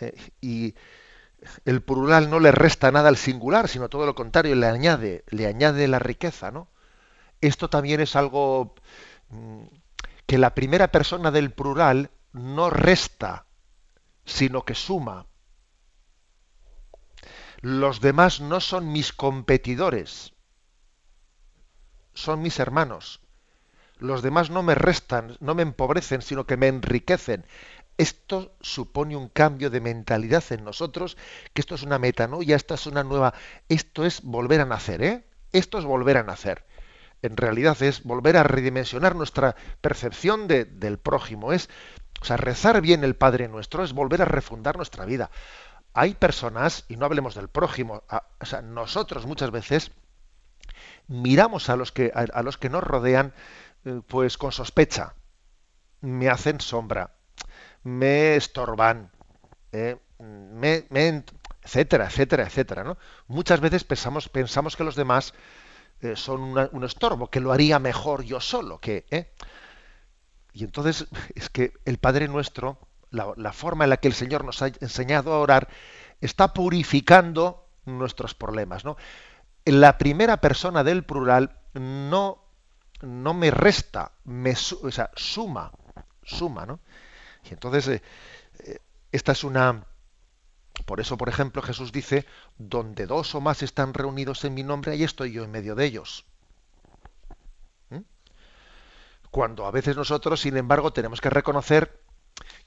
[0.00, 0.74] eh, y
[1.64, 5.46] el plural no le resta nada al singular, sino todo lo contrario, le añade, le
[5.46, 6.68] añade la riqueza, ¿no?
[7.40, 8.74] Esto también es algo
[9.30, 9.64] mm,
[10.26, 13.46] que la primera persona del plural no resta,
[14.24, 15.26] sino que suma.
[17.60, 20.32] Los demás no son mis competidores,
[22.14, 23.20] son mis hermanos.
[23.98, 27.44] Los demás no me restan, no me empobrecen, sino que me enriquecen.
[27.96, 31.16] Esto supone un cambio de mentalidad en nosotros,
[31.52, 33.34] que esto es una metanoia, esta es una nueva,
[33.68, 35.24] esto es volver a nacer, ¿eh?
[35.50, 36.64] Esto es volver a nacer
[37.22, 41.52] en realidad es volver a redimensionar nuestra percepción del prójimo.
[41.52, 41.68] Es,
[42.20, 45.30] o sea, rezar bien el Padre Nuestro es volver a refundar nuestra vida.
[45.94, 48.02] Hay personas, y no hablemos del prójimo,
[48.40, 49.90] o sea, nosotros muchas veces
[51.08, 53.32] miramos a los que, a, los que nos rodean
[53.84, 55.14] eh, pues con sospecha.
[56.00, 57.16] Me hacen sombra,
[57.82, 59.10] me estorban,
[59.72, 60.86] eh, me,
[61.62, 62.96] etcétera, etcétera, etcétera.
[63.26, 65.34] Muchas veces pensamos, pensamos que los demás
[66.00, 69.06] eh, son un estorbo, que lo haría mejor yo solo, que...
[69.10, 69.32] ¿eh?
[70.52, 72.78] Y entonces es que el Padre Nuestro,
[73.10, 75.68] la, forma en la que el Señor nos ha enseñado a orar,
[76.20, 78.84] está purificando nuestros problemas.
[78.84, 78.96] ¿no?
[79.64, 82.44] La primera persona del plural no,
[83.00, 85.72] no me resta, me o sea, suma,
[86.22, 86.80] suma, ¿no?
[87.48, 88.02] Y entonces eh,
[89.12, 89.86] esta es una
[90.84, 94.92] por eso, por ejemplo, Jesús dice, donde dos o más están reunidos en mi nombre,
[94.92, 96.24] ahí estoy yo en medio de ellos.
[97.90, 98.00] ¿Mm?
[99.30, 102.00] Cuando a veces nosotros, sin embargo, tenemos que reconocer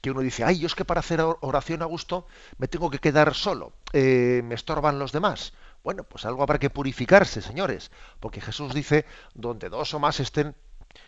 [0.00, 2.26] que uno dice, ay, yo es que para hacer oración a gusto
[2.58, 5.52] me tengo que quedar solo, eh, me estorban los demás.
[5.82, 10.54] Bueno, pues algo habrá que purificarse, señores, porque Jesús dice, donde dos o más estén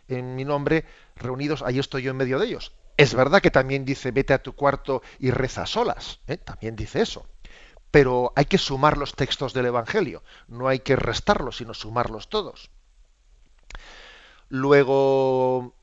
[0.09, 0.85] en mi nombre
[1.17, 2.73] reunidos, ahí estoy yo en medio de ellos.
[2.96, 6.37] Es verdad que también dice vete a tu cuarto y reza solas, ¿eh?
[6.37, 7.26] también dice eso.
[7.90, 12.70] Pero hay que sumar los textos del Evangelio, no hay que restarlos, sino sumarlos todos.
[14.48, 15.74] Luego,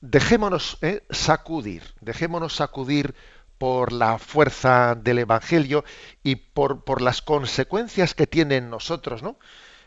[0.00, 1.04] dejémonos ¿eh?
[1.10, 3.14] sacudir, dejémonos sacudir
[3.58, 5.84] por la fuerza del Evangelio
[6.22, 9.38] y por, las consecuencias que tiene en nosotros, ¿no?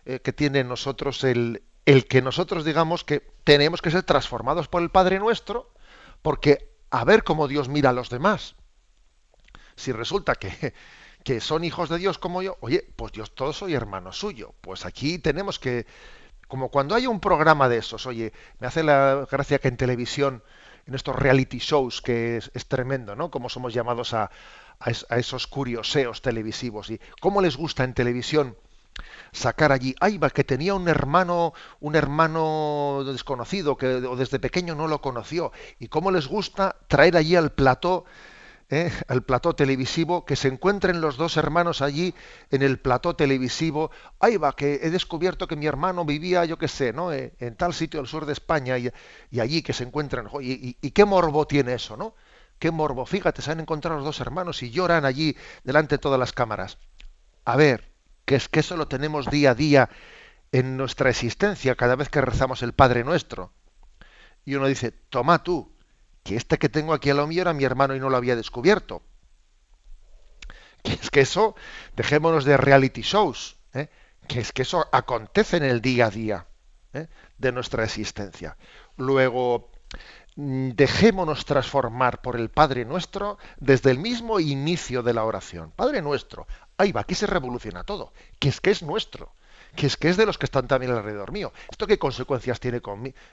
[0.05, 4.67] Eh, que tiene en nosotros el, el que nosotros digamos que tenemos que ser transformados
[4.67, 5.71] por el Padre nuestro,
[6.21, 8.55] porque a ver cómo Dios mira a los demás.
[9.75, 10.73] Si resulta que,
[11.23, 14.53] que son hijos de Dios como yo, oye, pues yo todo soy hermano suyo.
[14.61, 15.87] Pues aquí tenemos que,
[16.47, 20.43] como cuando hay un programa de esos, oye, me hace la gracia que en televisión,
[20.85, 23.31] en estos reality shows, que es, tremendo, ¿no?
[23.31, 24.29] Como somos llamados a,
[24.79, 26.89] a, esos curioseos televisivos.
[26.89, 28.57] Y cómo les gusta en televisión
[29.31, 35.01] sacar allí, ay, que tenía un hermano, un hermano desconocido, que desde pequeño no lo
[35.01, 38.05] conoció, y cómo les gusta traer allí al plató,
[38.69, 38.91] ¿eh?
[39.07, 42.13] al plató televisivo, que se encuentren los dos hermanos allí
[42.49, 46.67] en el plató televisivo, ay, va, que he descubierto que mi hermano vivía, yo qué
[46.67, 47.13] sé, ¿no?
[47.13, 48.91] Eh, en tal sitio del sur de España, y,
[49.39, 52.15] allí que se encuentran, y, y, qué morbo tiene eso, ¿no?
[52.61, 53.05] qué morbo.
[53.05, 56.77] Fíjate, se han encontrado los dos hermanos y lloran allí delante de todas las cámaras.
[57.43, 57.90] A ver,
[58.25, 59.89] que es que eso lo tenemos día a día
[60.51, 63.53] en nuestra existencia cada vez que rezamos el Padre Nuestro.
[64.45, 65.71] Y uno dice, toma tú,
[66.23, 68.35] que este que tengo aquí a lo mío era mi hermano y no lo había
[68.35, 69.01] descubierto.
[70.83, 71.55] Que es que eso,
[71.95, 73.89] dejémonos de reality shows, ¿eh?
[74.27, 76.47] que es que eso acontece en el día a día
[76.93, 77.07] ¿eh?
[77.37, 78.57] de nuestra existencia.
[78.97, 79.71] Luego,
[80.35, 85.71] mm, dejémonos transformar por el Padre Nuestro desde el mismo inicio de la oración.
[85.75, 86.47] Padre Nuestro,
[86.81, 89.33] ahí va, aquí se revoluciona todo, que es que es nuestro
[89.75, 91.53] que es que es de los que están también alrededor mío.
[91.69, 92.81] ¿Esto qué consecuencias tiene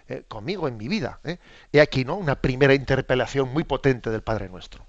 [0.08, 1.20] eh, conmigo en mi vida?
[1.24, 1.38] Eh?
[1.72, 2.16] He aquí, ¿no?
[2.16, 4.84] Una primera interpelación muy potente del Padre Nuestro.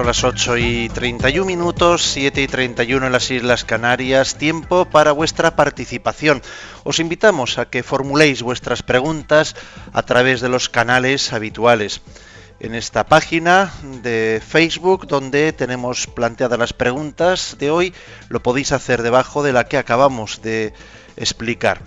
[0.00, 5.12] Son las 8 y 31 minutos, 7 y 31 en las Islas Canarias, tiempo para
[5.12, 6.40] vuestra participación.
[6.84, 9.54] Os invitamos a que formuléis vuestras preguntas
[9.92, 12.00] a través de los canales habituales
[12.60, 17.94] en esta página de Facebook donde tenemos planteadas las preguntas de hoy.
[18.30, 20.72] Lo podéis hacer debajo de la que acabamos de
[21.18, 21.82] explicar.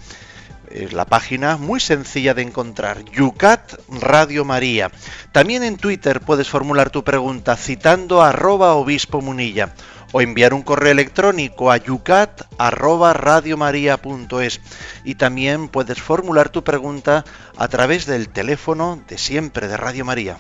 [0.74, 4.90] Es la página muy sencilla de encontrar, Yucat Radio María.
[5.32, 9.76] También en Twitter puedes formular tu pregunta citando arroba obispo munilla
[10.14, 14.62] o enviar un correo electrónico a yucat arroba radiomaria.es
[15.04, 17.24] y también puedes formular tu pregunta
[17.56, 20.40] a través del teléfono de siempre de Radio María.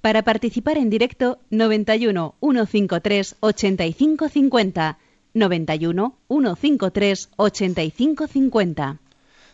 [0.00, 4.98] Para participar en directo, 91 153 8550.
[5.32, 8.98] 91 153 8550.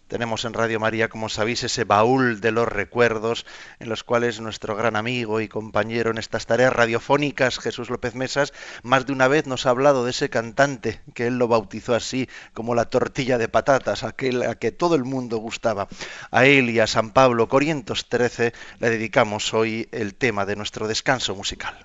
[0.09, 3.45] Tenemos en Radio María, como sabéis, ese baúl de los recuerdos
[3.81, 8.53] en los cuales nuestro gran amigo y compañero en estas tareas radiofónicas, Jesús López Mesas,
[8.85, 12.29] más de una vez nos ha hablado de ese cantante que él lo bautizó así
[12.55, 15.89] como la tortilla de patatas, aquel a que todo el mundo gustaba.
[16.31, 20.87] A él y a San Pablo Corientos 13 le dedicamos hoy el tema de nuestro
[20.87, 21.85] descanso musical.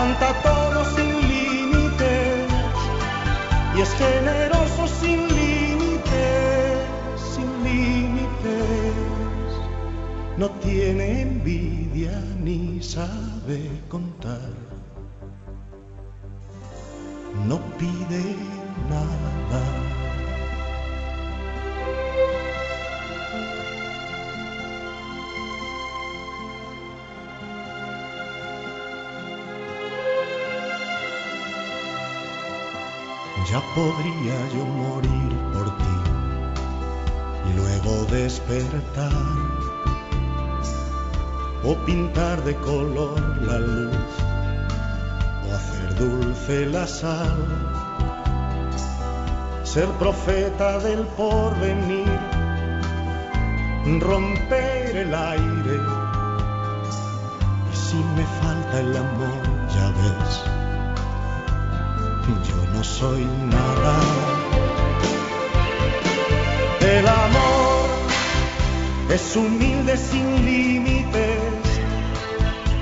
[0.00, 2.48] aguanta todo sin límites
[3.76, 5.60] y es generoso sin límites.
[10.38, 13.60] no tiene envidia ni sabe
[13.90, 14.54] contar,
[17.46, 18.24] no pide
[18.88, 19.69] nada.
[33.50, 35.96] Ya podría yo morir por ti.
[37.48, 39.10] Y luego despertar
[41.62, 44.12] o pintar de color la luz,
[45.46, 47.36] o hacer dulce la sal,
[49.62, 52.18] ser profeta del porvenir,
[54.00, 55.80] romper el aire,
[57.72, 59.42] y si me falta el amor,
[59.74, 60.44] ya ves,
[62.48, 63.26] yo no soy
[63.56, 63.96] nada.
[66.80, 67.88] El amor
[69.10, 71.60] es humilde sin límites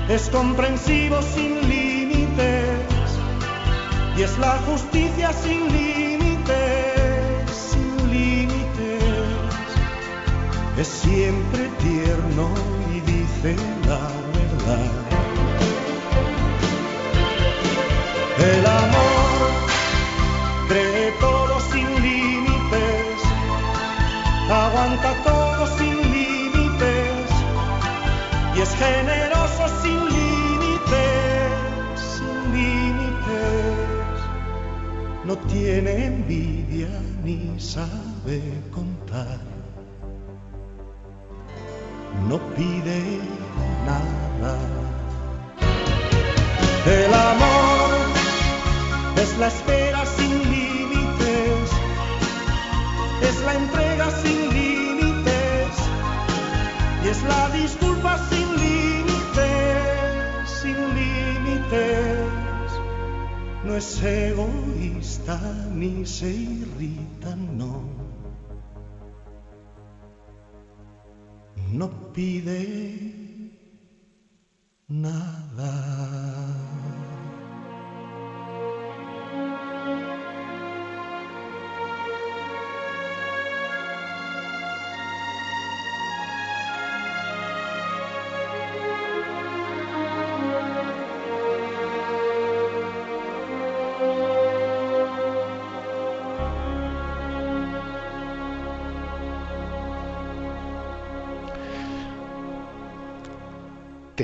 [0.07, 3.09] es comprensivo sin límites
[4.17, 6.55] y es la justicia sin límites,
[7.71, 9.03] sin límites.
[10.77, 12.49] Es siempre tierno
[12.95, 14.18] y dice la
[28.79, 31.51] generoso sin límites,
[32.15, 34.17] sin límites.
[35.25, 36.89] No tiene envidia
[37.23, 38.41] ni sabe
[38.73, 39.39] contar.
[42.29, 42.99] No pide
[43.85, 44.55] nada.
[46.85, 47.89] El amor
[49.17, 51.69] es la espera sin límites,
[53.29, 55.71] es la entrega sin límites
[57.03, 57.88] y es la disculpa
[63.69, 65.39] No es egoísta
[65.75, 67.83] ni se irrita, no.
[71.71, 73.51] No pide
[74.87, 76.28] nada.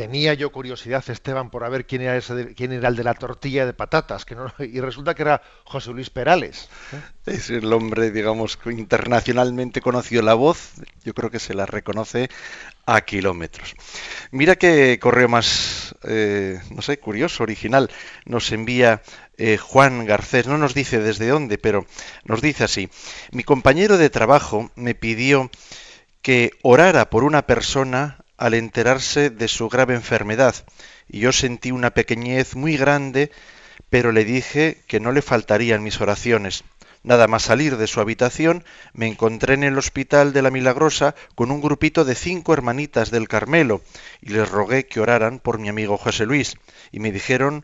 [0.05, 3.15] Tenía yo curiosidad, Esteban, por ver quién era, ese de- quién era el de la
[3.15, 6.69] tortilla de patatas, que no, y resulta que era José Luis Perales.
[6.93, 7.33] ¿eh?
[7.33, 12.29] Es el hombre, digamos, internacionalmente conocido la voz, yo creo que se la reconoce
[12.85, 13.73] a kilómetros.
[14.29, 17.89] Mira qué correo más, eh, no sé, curioso, original,
[18.25, 19.01] nos envía
[19.37, 21.87] eh, Juan Garcés, no nos dice desde dónde, pero
[22.25, 22.89] nos dice así,
[23.31, 25.49] mi compañero de trabajo me pidió
[26.21, 30.55] que orara por una persona al enterarse de su grave enfermedad,
[31.07, 33.31] y yo sentí una pequeñez muy grande,
[33.89, 36.63] pero le dije que no le faltarían mis oraciones.
[37.03, 38.63] Nada más salir de su habitación,
[38.93, 43.27] me encontré en el hospital de la Milagrosa con un grupito de cinco hermanitas del
[43.27, 43.81] Carmelo,
[44.21, 46.55] y les rogué que oraran por mi amigo José Luis,
[46.91, 47.63] y me dijeron,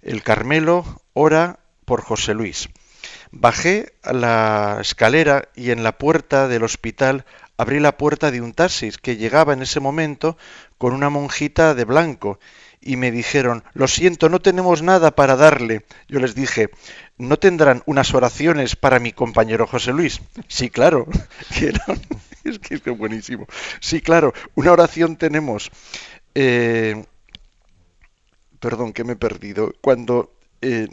[0.00, 2.70] el Carmelo ora por José Luis.
[3.32, 7.24] Bajé a la escalera y en la puerta del hospital
[7.60, 10.38] abrí la puerta de un taxi que llegaba en ese momento
[10.78, 12.38] con una monjita de blanco
[12.80, 15.84] y me dijeron, lo siento, no tenemos nada para darle.
[16.08, 16.70] Yo les dije,
[17.18, 20.22] ¿no tendrán unas oraciones para mi compañero José Luis?
[20.48, 21.06] Sí, claro.
[22.44, 23.46] Es que es buenísimo.
[23.80, 25.70] Sí, claro, una oración tenemos.
[26.34, 27.04] Eh,
[28.58, 29.74] perdón, que me he perdido.
[29.82, 30.32] Cuando
[30.62, 30.88] eh,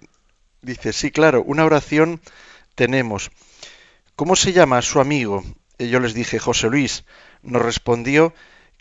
[0.61, 2.19] dice, sí, claro, una oración
[2.75, 3.31] tenemos.
[4.17, 5.41] ¿Cómo se llama su amigo?
[5.79, 7.05] Yo les dije, José Luis.
[7.43, 8.33] Nos respondió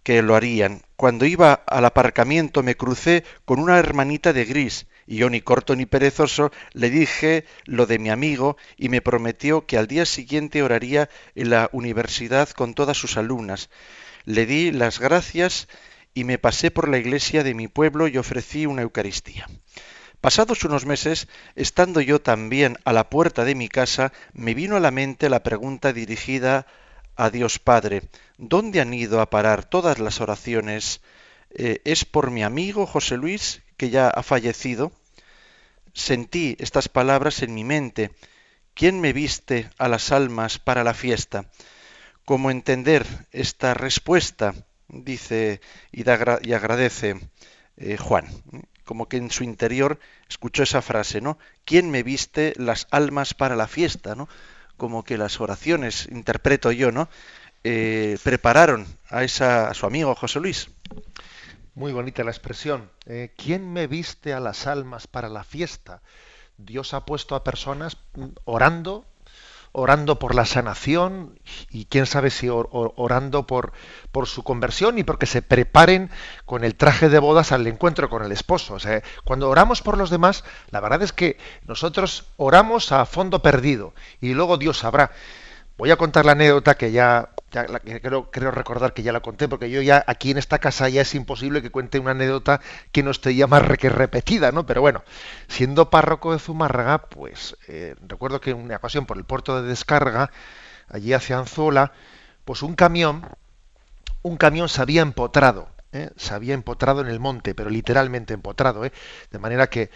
[0.03, 0.83] que lo harían.
[0.97, 5.75] Cuando iba al aparcamiento me crucé con una hermanita de gris y yo ni corto
[5.75, 10.63] ni perezoso le dije lo de mi amigo y me prometió que al día siguiente
[10.63, 13.69] oraría en la universidad con todas sus alumnas.
[14.25, 15.67] Le di las gracias
[16.15, 19.47] y me pasé por la iglesia de mi pueblo y ofrecí una Eucaristía.
[20.21, 24.81] Pasados unos meses, estando yo también a la puerta de mi casa, me vino a
[24.81, 26.67] la mente la pregunta dirigida
[27.17, 28.03] a Dios Padre,
[28.37, 31.01] ¿dónde han ido a parar todas las oraciones?
[31.51, 34.93] Eh, ¿Es por mi amigo José Luis, que ya ha fallecido?
[35.95, 38.11] Sentí estas palabras en mi mente.
[38.75, 41.51] ¿Quién me viste a las almas para la fiesta?
[42.27, 44.55] ¿Cómo entender esta respuesta?
[44.89, 45.61] Dice
[45.91, 47.17] y, da y agradece
[47.79, 48.27] eh, Juan.
[48.85, 49.99] Como que en su interior
[50.29, 51.39] escuchó esa frase, ¿no?
[51.65, 54.15] ¿Quién me viste las almas para la fiesta?
[54.15, 54.29] ¿no?
[54.77, 57.09] Como que las oraciones, interpreto yo, ¿no?
[57.65, 60.71] Eh, prepararon a, esa, su amigo José Luis.
[61.75, 62.91] Muy bonita la expresión.
[63.07, 66.01] eh, ¿Quién me viste a las almas para la fiesta?
[66.59, 69.05] Dios ha puesto a personas mm, orando,
[69.79, 71.39] orando por la sanación
[71.71, 73.73] y quién sabe si or- or- orando por,
[74.11, 76.11] por su conversión y porque se preparen
[76.47, 78.73] con el traje de bodas al encuentro con el esposo.
[78.75, 83.43] O sea, cuando oramos por los demás, la verdad es que nosotros oramos a fondo
[83.43, 85.11] perdido y luego Dios sabrá.
[85.77, 89.47] Voy a contar la anécdota que ya, ya la- creo, recordar que ya la conté,
[89.49, 92.61] porque yo ya aquí en esta casa ya es imposible que cuente una anécdota
[92.93, 94.65] que no esté ya más que repetida, ¿no?
[94.67, 95.05] Pero bueno,
[95.49, 99.69] siendo párroco de Zumárraga, pues eh, recuerdo que en una ocasión por el puerto de
[99.69, 100.31] descarga,
[100.89, 101.93] allí hacia Anzola,
[102.45, 103.27] pues un camión,
[104.23, 106.11] un camión se había empotrado, ¿eh?
[106.17, 108.93] se había empotrado en el monte, pero literalmente empotrado, ¿eh?
[109.31, 109.91] de manera que,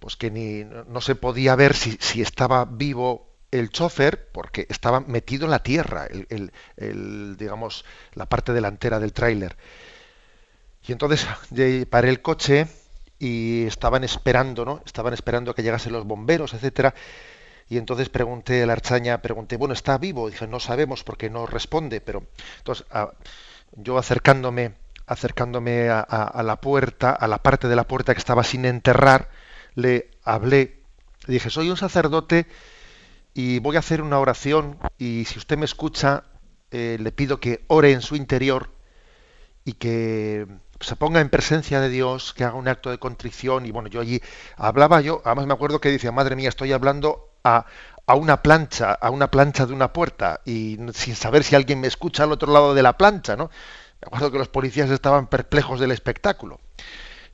[0.00, 5.00] pues que ni, no se podía ver si, si estaba vivo el chofer porque estaba
[5.00, 7.84] metido en la tierra, el, el, digamos,
[8.14, 9.56] la parte delantera del tráiler.
[10.86, 11.26] Y entonces
[11.90, 12.66] paré el coche
[13.18, 14.82] y estaban esperando, ¿no?
[14.84, 16.94] Estaban esperando que llegasen los bomberos, etcétera.
[17.68, 20.28] Y entonces pregunté a la archaña, pregunté, bueno, ¿está vivo?
[20.28, 22.24] dije, no sabemos porque no responde, pero
[22.58, 22.84] entonces
[23.72, 24.74] yo acercándome,
[25.06, 29.30] acercándome a, la puerta, a la parte de la puerta que estaba sin enterrar,
[29.74, 30.82] le hablé,
[31.26, 32.46] le dije, soy un sacerdote
[33.34, 36.24] y voy a hacer una oración y si usted me escucha,
[36.70, 38.70] eh, le pido que ore en su interior
[39.64, 40.46] y que
[40.80, 44.00] se ponga en presencia de Dios, que haga un acto de contrición y bueno, yo
[44.00, 44.22] allí
[44.56, 47.66] hablaba yo, además me acuerdo que decía, madre mía, estoy hablando a,
[48.06, 51.88] a una plancha, a una plancha de una puerta y sin saber si alguien me
[51.88, 53.50] escucha al otro lado de la plancha, ¿no?
[54.00, 56.60] Me acuerdo que los policías estaban perplejos del espectáculo.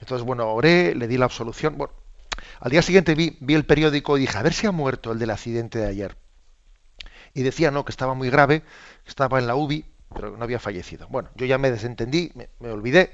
[0.01, 1.77] Entonces, bueno, oré, le di la absolución.
[1.77, 1.93] Bueno,
[2.61, 5.19] al día siguiente vi, vi el periódico y dije, a ver si ha muerto el
[5.19, 6.17] del accidente de ayer.
[7.35, 8.63] Y decía, no, que estaba muy grave,
[9.07, 11.07] estaba en la UBI, pero no había fallecido.
[11.09, 13.13] Bueno, yo ya me desentendí, me, olvidé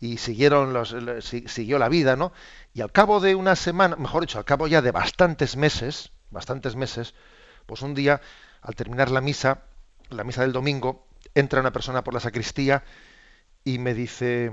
[0.00, 2.32] y siguieron los, siguió la vida, ¿no?
[2.74, 6.74] Y al cabo de una semana, mejor dicho, al cabo ya de bastantes meses, bastantes
[6.74, 7.14] meses,
[7.66, 8.20] pues un día,
[8.62, 9.62] al terminar la misa,
[10.10, 12.82] la misa del domingo, entra una persona por la sacristía
[13.64, 14.52] y me dice,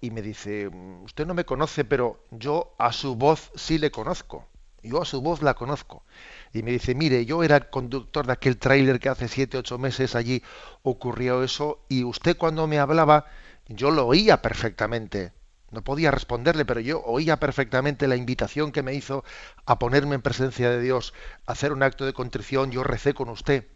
[0.00, 0.68] y me dice,
[1.02, 4.48] usted no me conoce, pero yo a su voz sí le conozco.
[4.82, 6.04] Yo a su voz la conozco.
[6.52, 9.78] Y me dice, mire, yo era el conductor de aquel tráiler que hace siete, ocho
[9.78, 10.42] meses allí
[10.82, 13.26] ocurrió eso, y usted cuando me hablaba,
[13.68, 15.32] yo lo oía perfectamente.
[15.70, 19.22] No podía responderle, pero yo oía perfectamente la invitación que me hizo
[19.66, 21.14] a ponerme en presencia de Dios,
[21.46, 23.68] a hacer un acto de contrición, yo recé con usted.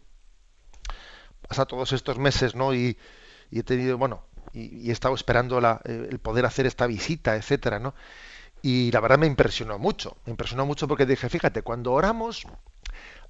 [1.47, 2.75] Pasa todos estos meses, ¿no?
[2.75, 2.99] Y,
[3.53, 7.95] he tenido, bueno, y, he estado esperando eh, el poder hacer esta visita, etcétera, ¿no?
[8.63, 12.47] Y la verdad me impresionó mucho, me impresionó mucho porque dije, fíjate, cuando oramos,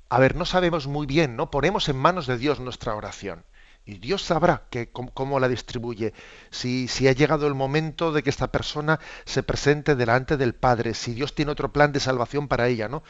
[0.08, 1.50] a ver, no sabemos muy bien, ¿no?
[1.50, 3.44] Ponemos en manos de Dios nuestra oración.
[3.86, 6.14] Y Dios sabrá que, cómo, la distribuye,
[6.50, 10.94] si, si ha llegado el momento de que esta persona se presente delante del Padre,
[10.94, 13.02] si Dios tiene otro plan de salvación para ella, ¿no?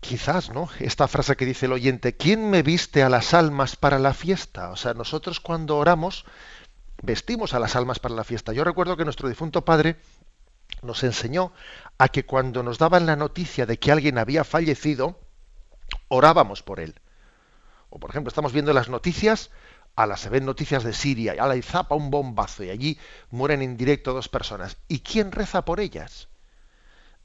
[0.00, 0.68] Quizás, ¿no?
[0.78, 4.70] Esta frase que dice el oyente, ¿quién me viste a las almas para la fiesta?
[4.70, 6.24] O sea, nosotros cuando oramos
[7.02, 8.52] vestimos a las almas para la fiesta.
[8.52, 9.96] Yo recuerdo que nuestro difunto padre
[10.82, 11.52] nos enseñó
[11.98, 15.18] a que cuando nos daban la noticia de que alguien había fallecido,
[16.08, 16.94] orábamos por él.
[17.90, 19.50] O por ejemplo, estamos viendo las noticias,
[19.96, 22.98] a las se ven noticias de Siria, y a la zapa un bombazo y allí
[23.30, 24.78] mueren en directo dos personas.
[24.88, 26.28] ¿Y quién reza por ellas?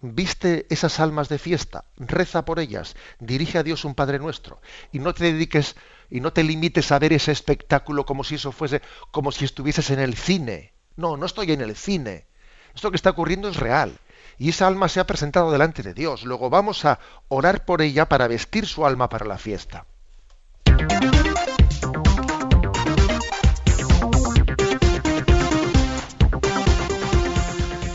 [0.02, 4.62] Viste esas almas de fiesta, reza por ellas, dirige a Dios un Padre nuestro
[4.92, 5.76] y no te dediques
[6.10, 8.82] y no te limites a ver ese espectáculo como si eso fuese
[9.12, 10.74] como si estuvieses en el cine.
[10.96, 12.26] No, no estoy en el cine.
[12.74, 14.00] Esto que está ocurriendo es real
[14.38, 16.24] y esa alma se ha presentado delante de Dios.
[16.24, 19.86] Luego vamos a orar por ella para vestir su alma para la fiesta.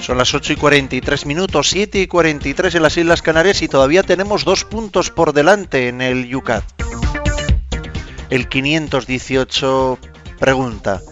[0.00, 4.02] Son las 8 y 43 minutos, 7 y 43 en las Islas Canarias y todavía
[4.02, 6.91] tenemos dos puntos por delante en el Yucat.
[8.32, 9.98] El 518
[10.38, 11.02] pregunta,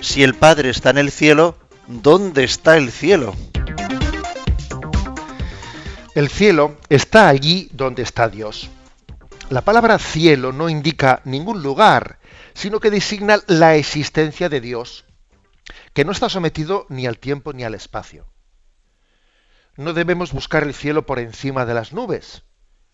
[0.00, 1.58] si el Padre está en el cielo,
[1.88, 3.34] ¿dónde está el cielo?
[6.14, 8.70] El cielo está allí donde está Dios.
[9.50, 12.20] La palabra cielo no indica ningún lugar,
[12.54, 15.04] sino que designa la existencia de Dios,
[15.94, 18.24] que no está sometido ni al tiempo ni al espacio.
[19.76, 22.44] No debemos buscar el cielo por encima de las nubes.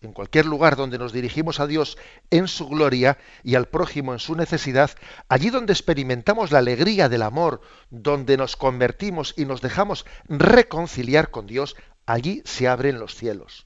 [0.01, 1.97] En cualquier lugar donde nos dirigimos a Dios
[2.29, 4.91] en su gloria y al prójimo en su necesidad,
[5.29, 11.47] allí donde experimentamos la alegría del amor, donde nos convertimos y nos dejamos reconciliar con
[11.47, 11.75] Dios,
[12.05, 13.65] allí se abren los cielos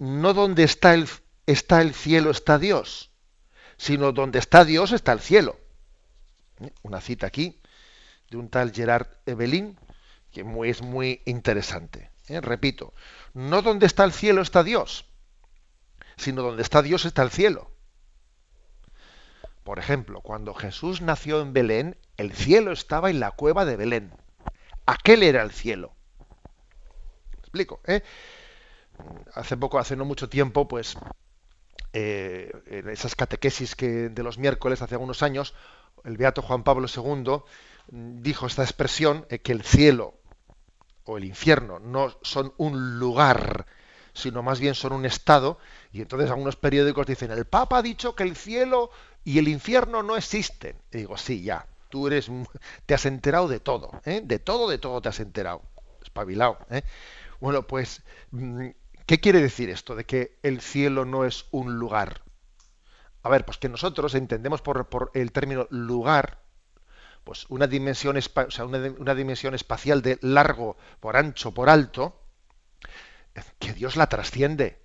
[0.00, 3.10] no donde está el, cielo está Dios,
[3.76, 5.60] sino donde está Dios está el cielo.
[6.60, 6.72] ¿Eh?
[6.82, 7.60] Una cita aquí
[8.30, 9.78] de un tal Gerard Evelyn
[10.32, 12.10] que es muy interesante.
[12.28, 12.40] ¿eh?
[12.40, 12.94] Repito,
[13.34, 15.06] no donde está el cielo está Dios,
[16.16, 17.70] sino donde está Dios está el cielo.
[19.64, 24.12] Por ejemplo, cuando Jesús nació en Belén, el cielo estaba en la cueva de Belén.
[24.86, 25.92] Aquel era el cielo.
[27.32, 27.80] ¿Me explico?
[27.86, 28.02] ¿eh?
[29.34, 30.96] hace poco, hace no mucho tiempo, pues
[31.92, 35.54] eh, en esas catequesis que de los miércoles hace algunos años,
[36.04, 37.42] el beato Juan Pablo II
[37.88, 40.19] dijo esta expresión eh, que el cielo
[41.10, 43.66] o el infierno no son un lugar,
[44.12, 45.58] sino más bien son un estado,
[45.92, 48.90] y entonces algunos periódicos dicen, el Papa ha dicho que el cielo
[49.24, 50.76] y el infierno no existen.
[50.92, 52.30] Y digo, sí, ya, tú eres,
[52.86, 54.20] te has enterado de todo, ¿eh?
[54.24, 55.62] de todo, de todo te has enterado,
[56.00, 56.58] espabilado.
[56.70, 56.82] ¿eh?
[57.40, 58.68] Bueno, pues, mm,
[59.06, 62.22] ¿qué quiere decir esto de que el cielo no es un lugar?
[63.22, 66.38] A ver, pues que nosotros entendemos por, por el término lugar,
[67.24, 72.20] pues una dimensión, o sea, una, una dimensión espacial de largo por ancho por alto,
[73.58, 74.80] que Dios la trasciende.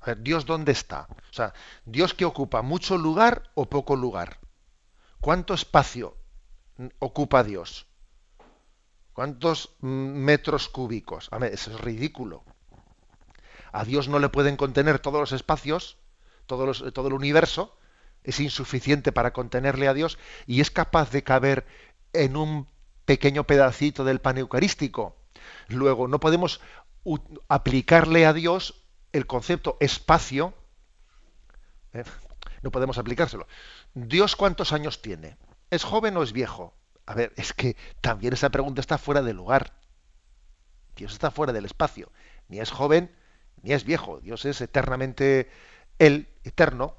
[0.00, 1.08] A ver, ¿Dios dónde está?
[1.30, 1.54] O sea,
[1.84, 4.38] ¿Dios que ocupa mucho lugar o poco lugar?
[5.20, 6.16] ¿Cuánto espacio
[6.98, 7.86] ocupa Dios?
[9.14, 11.28] ¿Cuántos metros cúbicos?
[11.30, 12.44] A ver, eso es ridículo.
[13.72, 15.96] A Dios no le pueden contener todos los espacios,
[16.46, 17.76] todo, todo el universo,
[18.24, 21.66] es insuficiente para contenerle a Dios y es capaz de caber
[22.12, 22.66] en un
[23.04, 25.16] pequeño pedacito del pan eucarístico.
[25.68, 26.60] Luego, no podemos
[27.48, 30.54] aplicarle a Dios el concepto espacio,
[31.92, 32.02] ¿eh?
[32.62, 33.46] no podemos aplicárselo.
[33.92, 35.36] ¿Dios cuántos años tiene?
[35.70, 36.74] ¿Es joven o es viejo?
[37.06, 39.74] A ver, es que también esa pregunta está fuera de lugar.
[40.96, 42.10] Dios está fuera del espacio.
[42.48, 43.14] Ni es joven
[43.62, 44.20] ni es viejo.
[44.20, 45.50] Dios es eternamente
[45.98, 46.96] Él, eterno.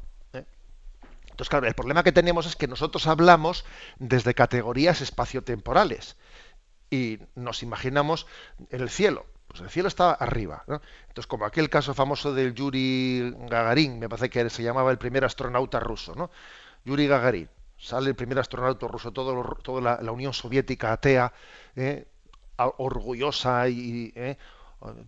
[1.35, 3.65] Entonces, claro, el problema que tenemos es que nosotros hablamos
[3.99, 6.15] desde categorías espaciotemporales
[6.89, 8.25] y nos imaginamos
[8.69, 9.25] en el cielo.
[9.49, 10.63] Pues el cielo está arriba.
[11.09, 15.25] Entonces, como aquel caso famoso del Yuri Gagarin, me parece que se llamaba el primer
[15.25, 16.31] astronauta ruso, ¿no?
[16.85, 21.33] Yuri Gagarin, sale el primer astronauta ruso, todo, toda la, Unión Soviética atea,
[21.75, 22.07] ¿eh?
[22.57, 24.37] orgullosa y ¿eh?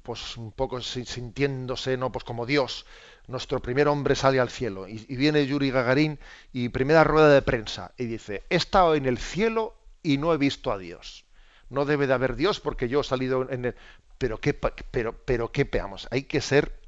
[0.03, 2.85] pues un poco sintiéndose no pues como Dios
[3.27, 6.19] nuestro primer hombre sale al cielo y, viene Yuri Gagarin
[6.53, 10.37] y primera rueda de prensa y dice he estado en el cielo y no he
[10.37, 11.27] visto a Dios
[11.69, 13.75] no debe de haber Dios porque yo he salido en el...
[14.17, 16.79] Pero qué, pero, pero qué veamos, hay que ser,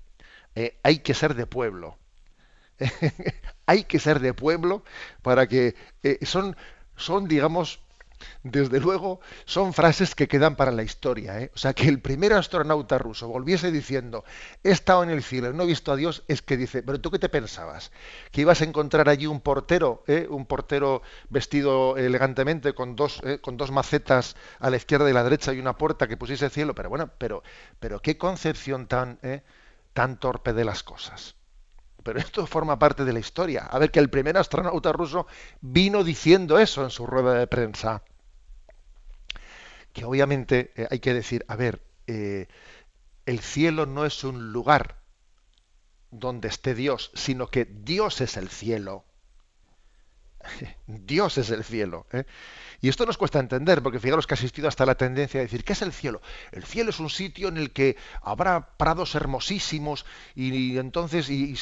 [0.56, 1.98] eh, hay que ser de pueblo.
[3.68, 4.84] hay que ser de pueblo
[5.22, 6.56] para que eh, son,
[6.96, 7.82] son, digamos,
[8.44, 11.40] desde luego, son frases que quedan para la historia.
[11.40, 11.52] ¿eh?
[11.56, 14.24] O sea, que el primer astronauta ruso volviese diciendo,
[14.64, 17.12] he estado en el cielo, no he visto a Dios, es que dice, pero tú
[17.12, 17.92] qué te pensabas?
[18.32, 20.28] Que ibas a encontrar allí un portero, ¿eh?
[20.30, 23.40] un portero vestido elegantemente con dos, ¿eh?
[23.40, 26.50] con dos macetas a la izquierda y a la derecha y una puerta que pusiese
[26.50, 27.44] cielo, pero bueno, pero,
[27.80, 29.20] pero qué concepción tan,
[29.94, 31.39] tan torpe de las cosas.
[32.10, 33.68] Pero esto forma parte de la historia.
[33.70, 35.28] A ver, que el primer astronauta ruso
[35.62, 38.02] vino diciendo eso en su rueda de prensa
[39.94, 42.48] que obviamente eh, hay que decir, a ver, eh,
[43.26, 44.98] el cielo no es un lugar
[46.12, 49.06] donde esté Dios, sino que Dios es el cielo.
[50.88, 52.06] Dios es el cielo.
[52.12, 52.24] ¿eh?
[52.82, 55.64] Y esto nos cuesta entender, porque fijaros que ha asistido hasta la tendencia de decir,
[55.64, 56.22] ¿qué es el cielo?
[56.52, 61.56] El cielo es un sitio en el que habrá prados hermosísimos y, entonces, y,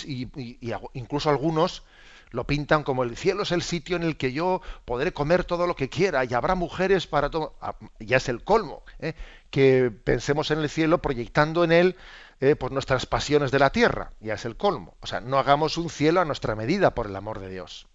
[0.93, 1.83] incluso algunos
[2.31, 5.65] lo pintan como el cielo es el sitio en el que yo podré comer todo
[5.65, 7.55] lo que quiera y habrá mujeres para todo.
[7.61, 9.13] Ah, ya es el colmo, ¿eh?
[9.49, 11.95] que pensemos en el cielo proyectando en él
[12.39, 14.11] eh, pues nuestras pasiones de la tierra.
[14.19, 14.95] Ya es el colmo.
[14.99, 17.88] O sea, no hagamos un cielo a nuestra medida, por el amor de Dios.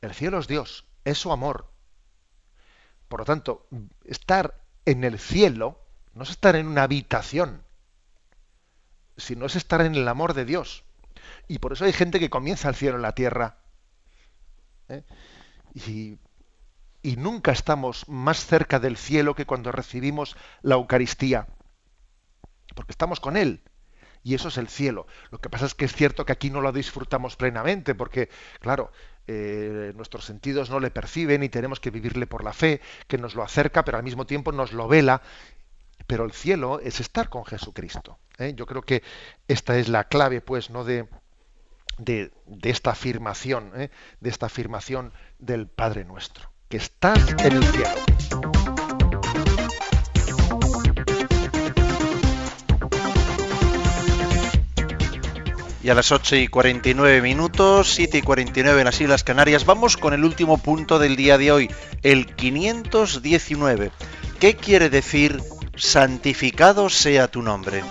[0.00, 1.70] El cielo es Dios, es su amor.
[3.08, 3.66] Por lo tanto,
[4.04, 5.80] estar en el cielo
[6.14, 7.62] no es estar en una habitación,
[9.16, 10.84] sino es estar en el amor de Dios.
[11.48, 13.58] Y por eso hay gente que comienza el cielo en la tierra.
[14.88, 15.04] ¿eh?
[15.74, 16.18] Y,
[17.02, 21.48] y nunca estamos más cerca del cielo que cuando recibimos la Eucaristía.
[22.74, 23.62] Porque estamos con Él.
[24.22, 25.06] Y eso es el cielo.
[25.30, 28.28] Lo que pasa es que es cierto que aquí no lo disfrutamos plenamente, porque,
[28.60, 28.92] claro,
[29.28, 33.34] eh, nuestros sentidos no le perciben y tenemos que vivirle por la fe, que nos
[33.34, 35.22] lo acerca, pero al mismo tiempo nos lo vela.
[36.06, 38.18] Pero el cielo es estar con Jesucristo.
[38.38, 38.54] ¿eh?
[38.56, 39.02] Yo creo que
[39.46, 41.06] esta es la clave, pues, no de,
[41.98, 42.30] de,
[42.62, 43.90] esta afirmación, ¿eh?
[44.20, 48.57] de esta afirmación del Padre nuestro, que estás en el cielo.
[55.88, 59.96] Y a las 8 y 49 minutos, 7 y 49 en las Islas Canarias, vamos
[59.96, 61.70] con el último punto del día de hoy,
[62.02, 63.90] el 519.
[64.38, 65.42] ¿Qué quiere decir
[65.76, 67.82] santificado sea tu nombre?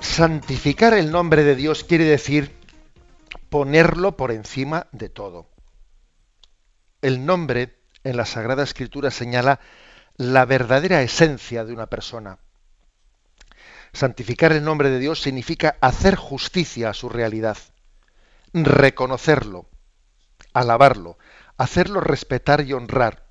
[0.00, 2.54] Santificar el nombre de Dios quiere decir
[3.48, 5.48] ponerlo por encima de todo.
[7.02, 9.58] El nombre en la Sagrada Escritura señala
[10.16, 12.38] la verdadera esencia de una persona.
[13.92, 17.58] Santificar el nombre de Dios significa hacer justicia a su realidad,
[18.52, 19.66] reconocerlo,
[20.52, 21.18] alabarlo,
[21.56, 23.26] hacerlo respetar y honrar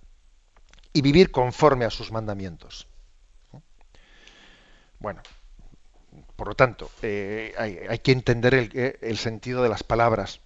[0.94, 2.88] y vivir conforme a sus mandamientos.
[5.00, 5.22] Bueno,
[6.36, 10.42] por lo tanto, eh, hay, que entender eh, el, sentido de las palabras.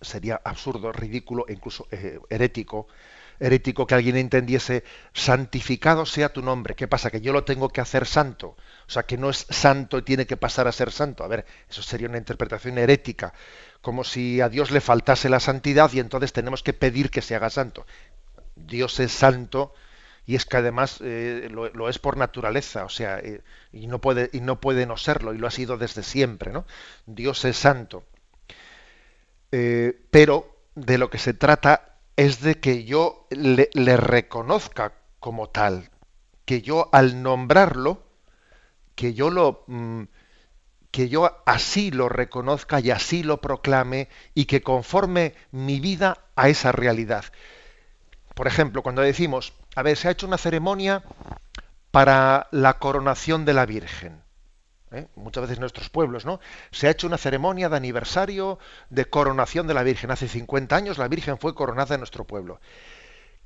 [0.00, 2.88] sería absurdo, ridículo e incluso eh, herético,
[3.40, 6.74] herético que alguien entendiese santificado sea tu nombre.
[6.74, 7.10] ¿Qué pasa?
[7.10, 8.56] Que yo lo tengo que hacer santo.
[8.86, 11.24] O sea, que no es santo y tiene que pasar a ser santo.
[11.24, 13.34] A ver, eso sería una interpretación herética,
[13.80, 17.34] como si a Dios le faltase la santidad y entonces tenemos que pedir que se
[17.34, 17.86] haga santo.
[18.56, 19.74] Dios es santo
[20.26, 24.30] y es que además eh, lo, es por naturaleza, o sea, eh, y no puede
[24.32, 26.66] y no puede no serlo y lo ha sido desde siempre, ¿no?
[27.06, 28.04] Dios es santo.
[29.52, 35.90] Eh, pero de lo que se trata es de que yo le, reconozca como tal,
[36.44, 38.02] que yo al nombrarlo,
[38.94, 40.04] que yo lo mm,
[40.90, 46.48] que yo así lo reconozca y así lo proclame y que conforme mi vida a
[46.48, 47.24] esa realidad.
[48.34, 51.02] Por ejemplo, cuando decimos, a ver, se ha hecho una ceremonia
[51.90, 54.23] para la coronación de la Virgen.
[54.94, 55.08] ¿Eh?
[55.16, 56.40] muchas veces en nuestros pueblos, ¿no?
[56.70, 58.58] Se ha hecho una ceremonia de aniversario
[58.90, 60.10] de coronación de la Virgen.
[60.10, 62.60] Hace 50 años la Virgen fue coronada en nuestro pueblo.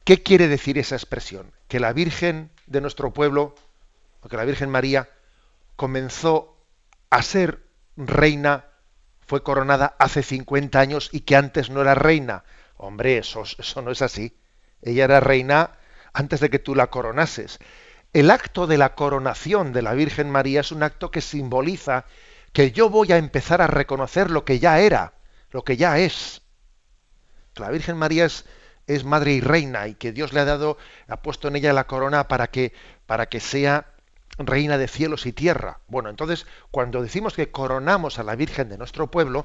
[0.04, 1.52] ¿Qué quiere decir esa expresión?
[1.68, 3.54] Que la Virgen de nuestro pueblo,
[4.22, 5.08] o que la Virgen María,
[5.76, 6.56] comenzó
[7.10, 7.62] a ser
[7.96, 8.64] reina,
[9.26, 12.44] fue coronada hace 50 años y que antes no era reina.
[12.76, 14.34] Hombre, eso, eso no es así.
[14.82, 15.72] Ella era reina
[16.12, 17.58] antes de que tú la coronases.
[18.12, 22.06] El acto de la coronación de la Virgen María es un acto que simboliza
[22.52, 25.12] que yo voy a empezar a reconocer lo que ya era,
[25.50, 26.40] lo que ya es.
[27.56, 31.48] La Virgen María es, madre y reina y que Dios le ha dado, ha puesto
[31.48, 32.72] en ella la corona para que,
[33.04, 33.92] para que sea
[34.38, 35.80] reina de cielos y tierra.
[35.86, 39.44] Bueno, entonces, cuando decimos que coronamos a la Virgen de nuestro pueblo,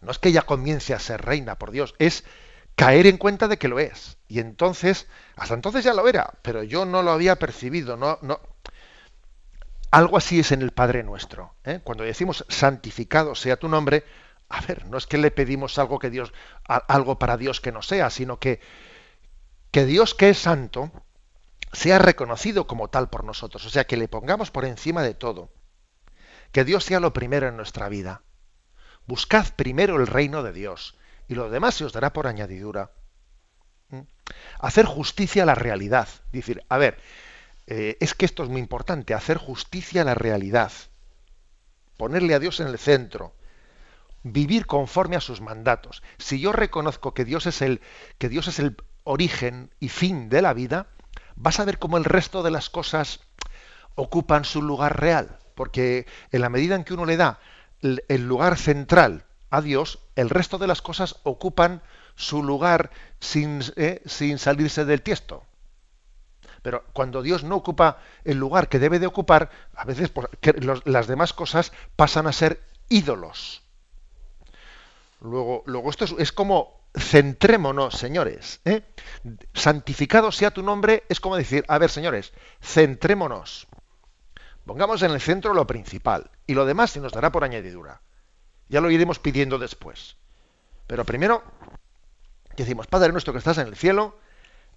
[0.00, 2.22] no es que ella comience a ser reina, por Dios, es
[2.76, 4.18] caer en cuenta de que lo es.
[4.28, 8.38] Y entonces, hasta entonces ya lo era, pero yo no lo había percibido, no, no.
[9.90, 11.54] Algo así es en el Padre nuestro.
[11.64, 11.80] ¿eh?
[11.82, 14.04] Cuando decimos santificado sea tu nombre,
[14.48, 16.32] a ver, no es que le pedimos algo que Dios,
[16.66, 18.60] algo para Dios que no sea, sino que,
[19.70, 20.92] que Dios que es santo
[21.72, 25.50] sea reconocido como tal por nosotros, o sea, que le pongamos por encima de todo.
[26.52, 28.22] Que Dios sea lo primero en nuestra vida.
[29.06, 30.96] Buscad primero el reino de Dios
[31.28, 32.90] y lo demás se os dará por añadidura.
[33.90, 34.00] ¿Mm?
[34.60, 36.08] Hacer justicia a la realidad.
[36.32, 36.98] Decir, a ver,
[37.66, 40.72] eh, es que esto es muy importante, hacer justicia a la realidad.
[41.96, 43.34] Ponerle a Dios en el centro.
[44.22, 46.02] Vivir conforme a sus mandatos.
[46.18, 47.80] Si yo reconozco que Dios es el,
[48.18, 50.88] que Dios es el origen y fin de la vida,
[51.36, 53.20] vas a ver cómo el resto de las cosas
[53.94, 55.38] ocupan su lugar real.
[55.54, 57.38] Porque en la medida en que uno le da
[57.80, 61.82] el lugar central a Dios, el resto de las cosas ocupan
[62.14, 62.90] su lugar
[63.20, 65.44] sin, eh, sin salirse del tiesto.
[66.62, 70.26] Pero cuando Dios no ocupa el lugar que debe de ocupar, a veces pues,
[70.84, 73.62] las demás cosas pasan a ser ídolos.
[75.20, 78.60] Luego, esto es, como centrémonos, señores.
[78.64, 78.82] ¿eh?
[79.54, 83.66] Santificado sea tu nombre es como decir, a ver, señores, centrémonos.
[84.64, 88.00] Pongamos en el centro lo principal y lo demás se nos dará por añadidura.
[88.68, 90.16] Ya lo iremos pidiendo después.
[90.86, 91.42] Pero primero
[92.56, 94.18] decimos, Padre nuestro que estás en el cielo,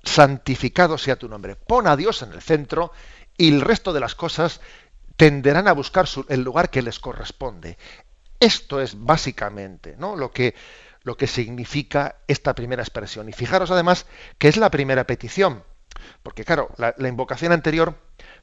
[0.03, 1.55] santificado sea tu nombre.
[1.55, 2.91] Pon a Dios en el centro
[3.37, 4.61] y el resto de las cosas
[5.15, 7.77] tenderán a buscar el lugar que les corresponde.
[8.39, 10.15] Esto es básicamente ¿no?
[10.15, 10.55] lo, que,
[11.03, 13.27] lo que significa esta primera expresión.
[13.27, 14.05] Y fijaros además
[14.37, 15.63] que es la primera petición.
[16.23, 17.95] Porque claro, la invocación anterior,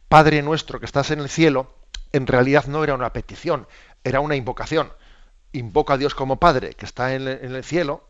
[0.08, 1.74] Padre nuestro que estás en el cielo,
[2.12, 3.66] en realidad no era una petición,
[4.04, 4.92] era una invocación
[5.58, 8.08] invoca a Dios como Padre, que está en el, cielo,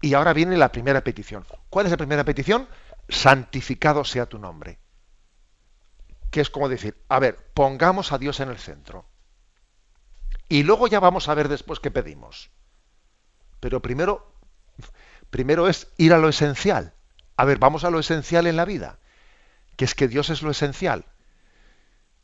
[0.00, 1.46] y ahora viene la primera petición.
[1.70, 2.68] ¿Cuál es la primera petición?
[3.08, 4.78] Santificado sea tu nombre.
[6.30, 9.06] Que es como decir, a ver, pongamos a Dios en el centro.
[10.48, 12.50] Y luego ya vamos a ver después qué pedimos.
[13.60, 14.34] Pero primero,
[15.30, 16.94] primero es ir a lo esencial.
[17.36, 18.98] A ver, vamos a lo esencial en la vida,
[19.76, 21.04] que es que Dios es lo esencial.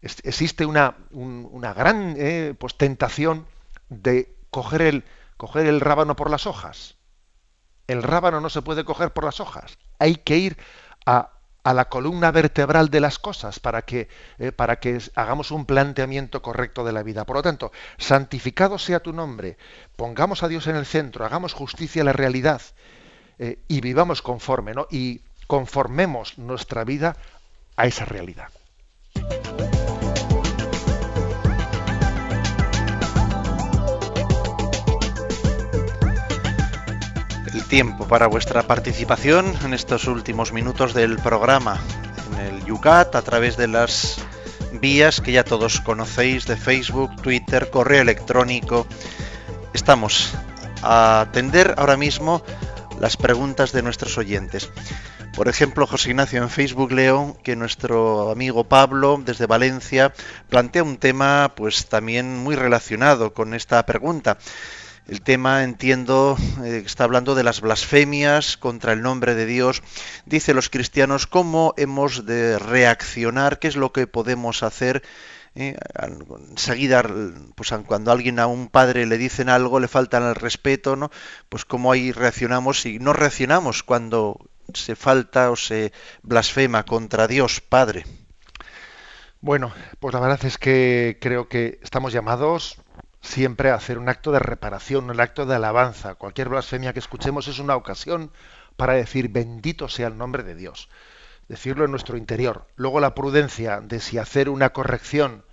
[0.01, 3.46] existe una, una gran eh, pues, tentación
[3.91, 5.05] de coger el,
[5.36, 6.97] coger el rábano por las hojas.
[7.86, 9.78] El rábano no se puede coger por las hojas.
[9.99, 10.57] Hay que ir
[11.05, 11.30] a,
[11.62, 16.41] a la columna vertebral de las cosas para que, eh, para que hagamos un planteamiento
[16.41, 17.24] correcto de la vida.
[17.26, 19.59] Por lo tanto, santificado sea tu nombre,
[19.97, 22.62] pongamos a Dios en el centro, hagamos justicia a la realidad
[23.38, 24.86] eh, y vivamos conforme, ¿no?
[24.91, 27.16] Y conformemos nuestra vida
[27.76, 28.49] a esa realidad.
[37.70, 41.80] Tiempo para vuestra participación en estos últimos minutos del programa
[42.32, 44.18] en el Yucat a través de las
[44.80, 48.88] vías que ya todos conocéis de Facebook, Twitter, correo electrónico.
[49.72, 50.34] Estamos
[50.82, 52.42] a atender ahora mismo
[52.98, 54.68] las preguntas de nuestros oyentes.
[55.36, 60.12] Por ejemplo, José Ignacio en Facebook leo que nuestro amigo Pablo desde Valencia
[60.48, 64.38] plantea un tema pues también muy relacionado con esta pregunta.
[65.07, 69.82] El tema, entiendo, eh, está hablando de las blasfemias contra el nombre de Dios.
[70.24, 75.03] Dice los cristianos cómo hemos de reaccionar, qué es lo que podemos hacer.
[75.57, 75.76] Eh,
[76.51, 77.05] enseguida,
[77.57, 81.11] pues cuando alguien a un padre le dicen algo, le faltan el respeto, ¿no?
[81.48, 84.38] Pues cómo ahí reaccionamos y no reaccionamos cuando
[84.74, 85.92] se falta o se
[86.22, 88.05] blasfema contra Dios Padre.
[89.40, 92.76] Bueno, pues la verdad es que creo que estamos llamados
[93.20, 96.14] siempre hacer un acto de reparación, un acto de alabanza.
[96.14, 98.30] Cualquier blasfemia que escuchemos es una ocasión
[98.76, 100.88] para decir bendito sea el nombre de Dios.
[101.48, 102.66] Decirlo en nuestro interior.
[102.76, 105.44] Luego la prudencia de si hacer una corrección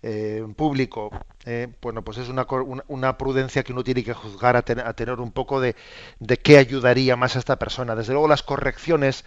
[0.00, 1.10] eh, en público,
[1.44, 2.46] eh, bueno, pues es una,
[2.86, 5.74] una, prudencia que uno tiene que juzgar a, tener un poco de,
[6.20, 7.96] de qué ayudaría más a esta persona.
[7.96, 9.24] Desde luego las correcciones,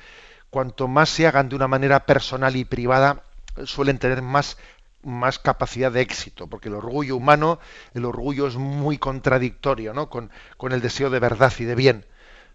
[0.50, 3.24] cuanto más se hagan de una manera personal y privada,
[3.66, 4.58] suelen tener más
[5.04, 7.60] más capacidad de éxito, porque el orgullo humano,
[7.94, 10.10] el orgullo es muy contradictorio ¿no?
[10.10, 12.06] con, con el deseo de verdad y de bien.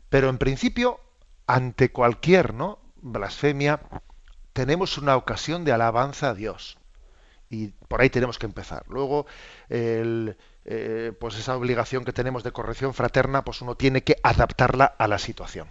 [0.09, 1.01] Pero en principio,
[1.47, 2.79] ante cualquier ¿no?
[2.97, 3.81] blasfemia,
[4.53, 6.79] tenemos una ocasión de alabanza a Dios.
[7.49, 8.85] Y por ahí tenemos que empezar.
[8.89, 9.27] Luego,
[9.69, 15.07] eh, pues esa obligación que tenemos de corrección fraterna, pues uno tiene que adaptarla a
[15.07, 15.69] la situación.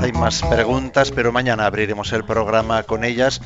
[0.00, 3.42] Hay más preguntas, pero mañana abriremos el programa con ellas.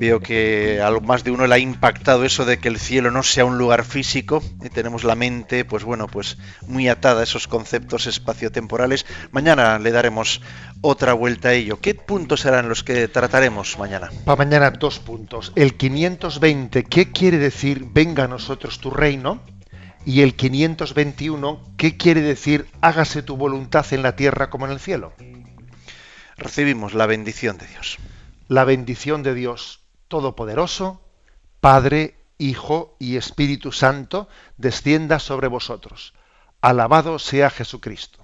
[0.00, 3.22] Veo que a más de uno le ha impactado eso de que el cielo no
[3.22, 7.46] sea un lugar físico y tenemos la mente, pues bueno, pues muy atada a esos
[7.48, 9.04] conceptos espaciotemporales.
[9.30, 10.40] Mañana le daremos
[10.80, 11.78] otra vuelta a ello.
[11.80, 14.10] ¿Qué puntos serán los que trataremos mañana?
[14.24, 15.52] Para mañana dos puntos.
[15.54, 19.42] El 520, ¿qué quiere decir venga a nosotros tu reino?
[20.06, 24.80] Y el 521, ¿qué quiere decir hágase tu voluntad en la tierra como en el
[24.80, 25.12] cielo?
[26.36, 27.98] Recibimos la bendición de Dios.
[28.48, 31.00] La bendición de Dios Todopoderoso,
[31.60, 36.14] Padre, Hijo y Espíritu Santo, descienda sobre vosotros.
[36.60, 38.23] Alabado sea Jesucristo.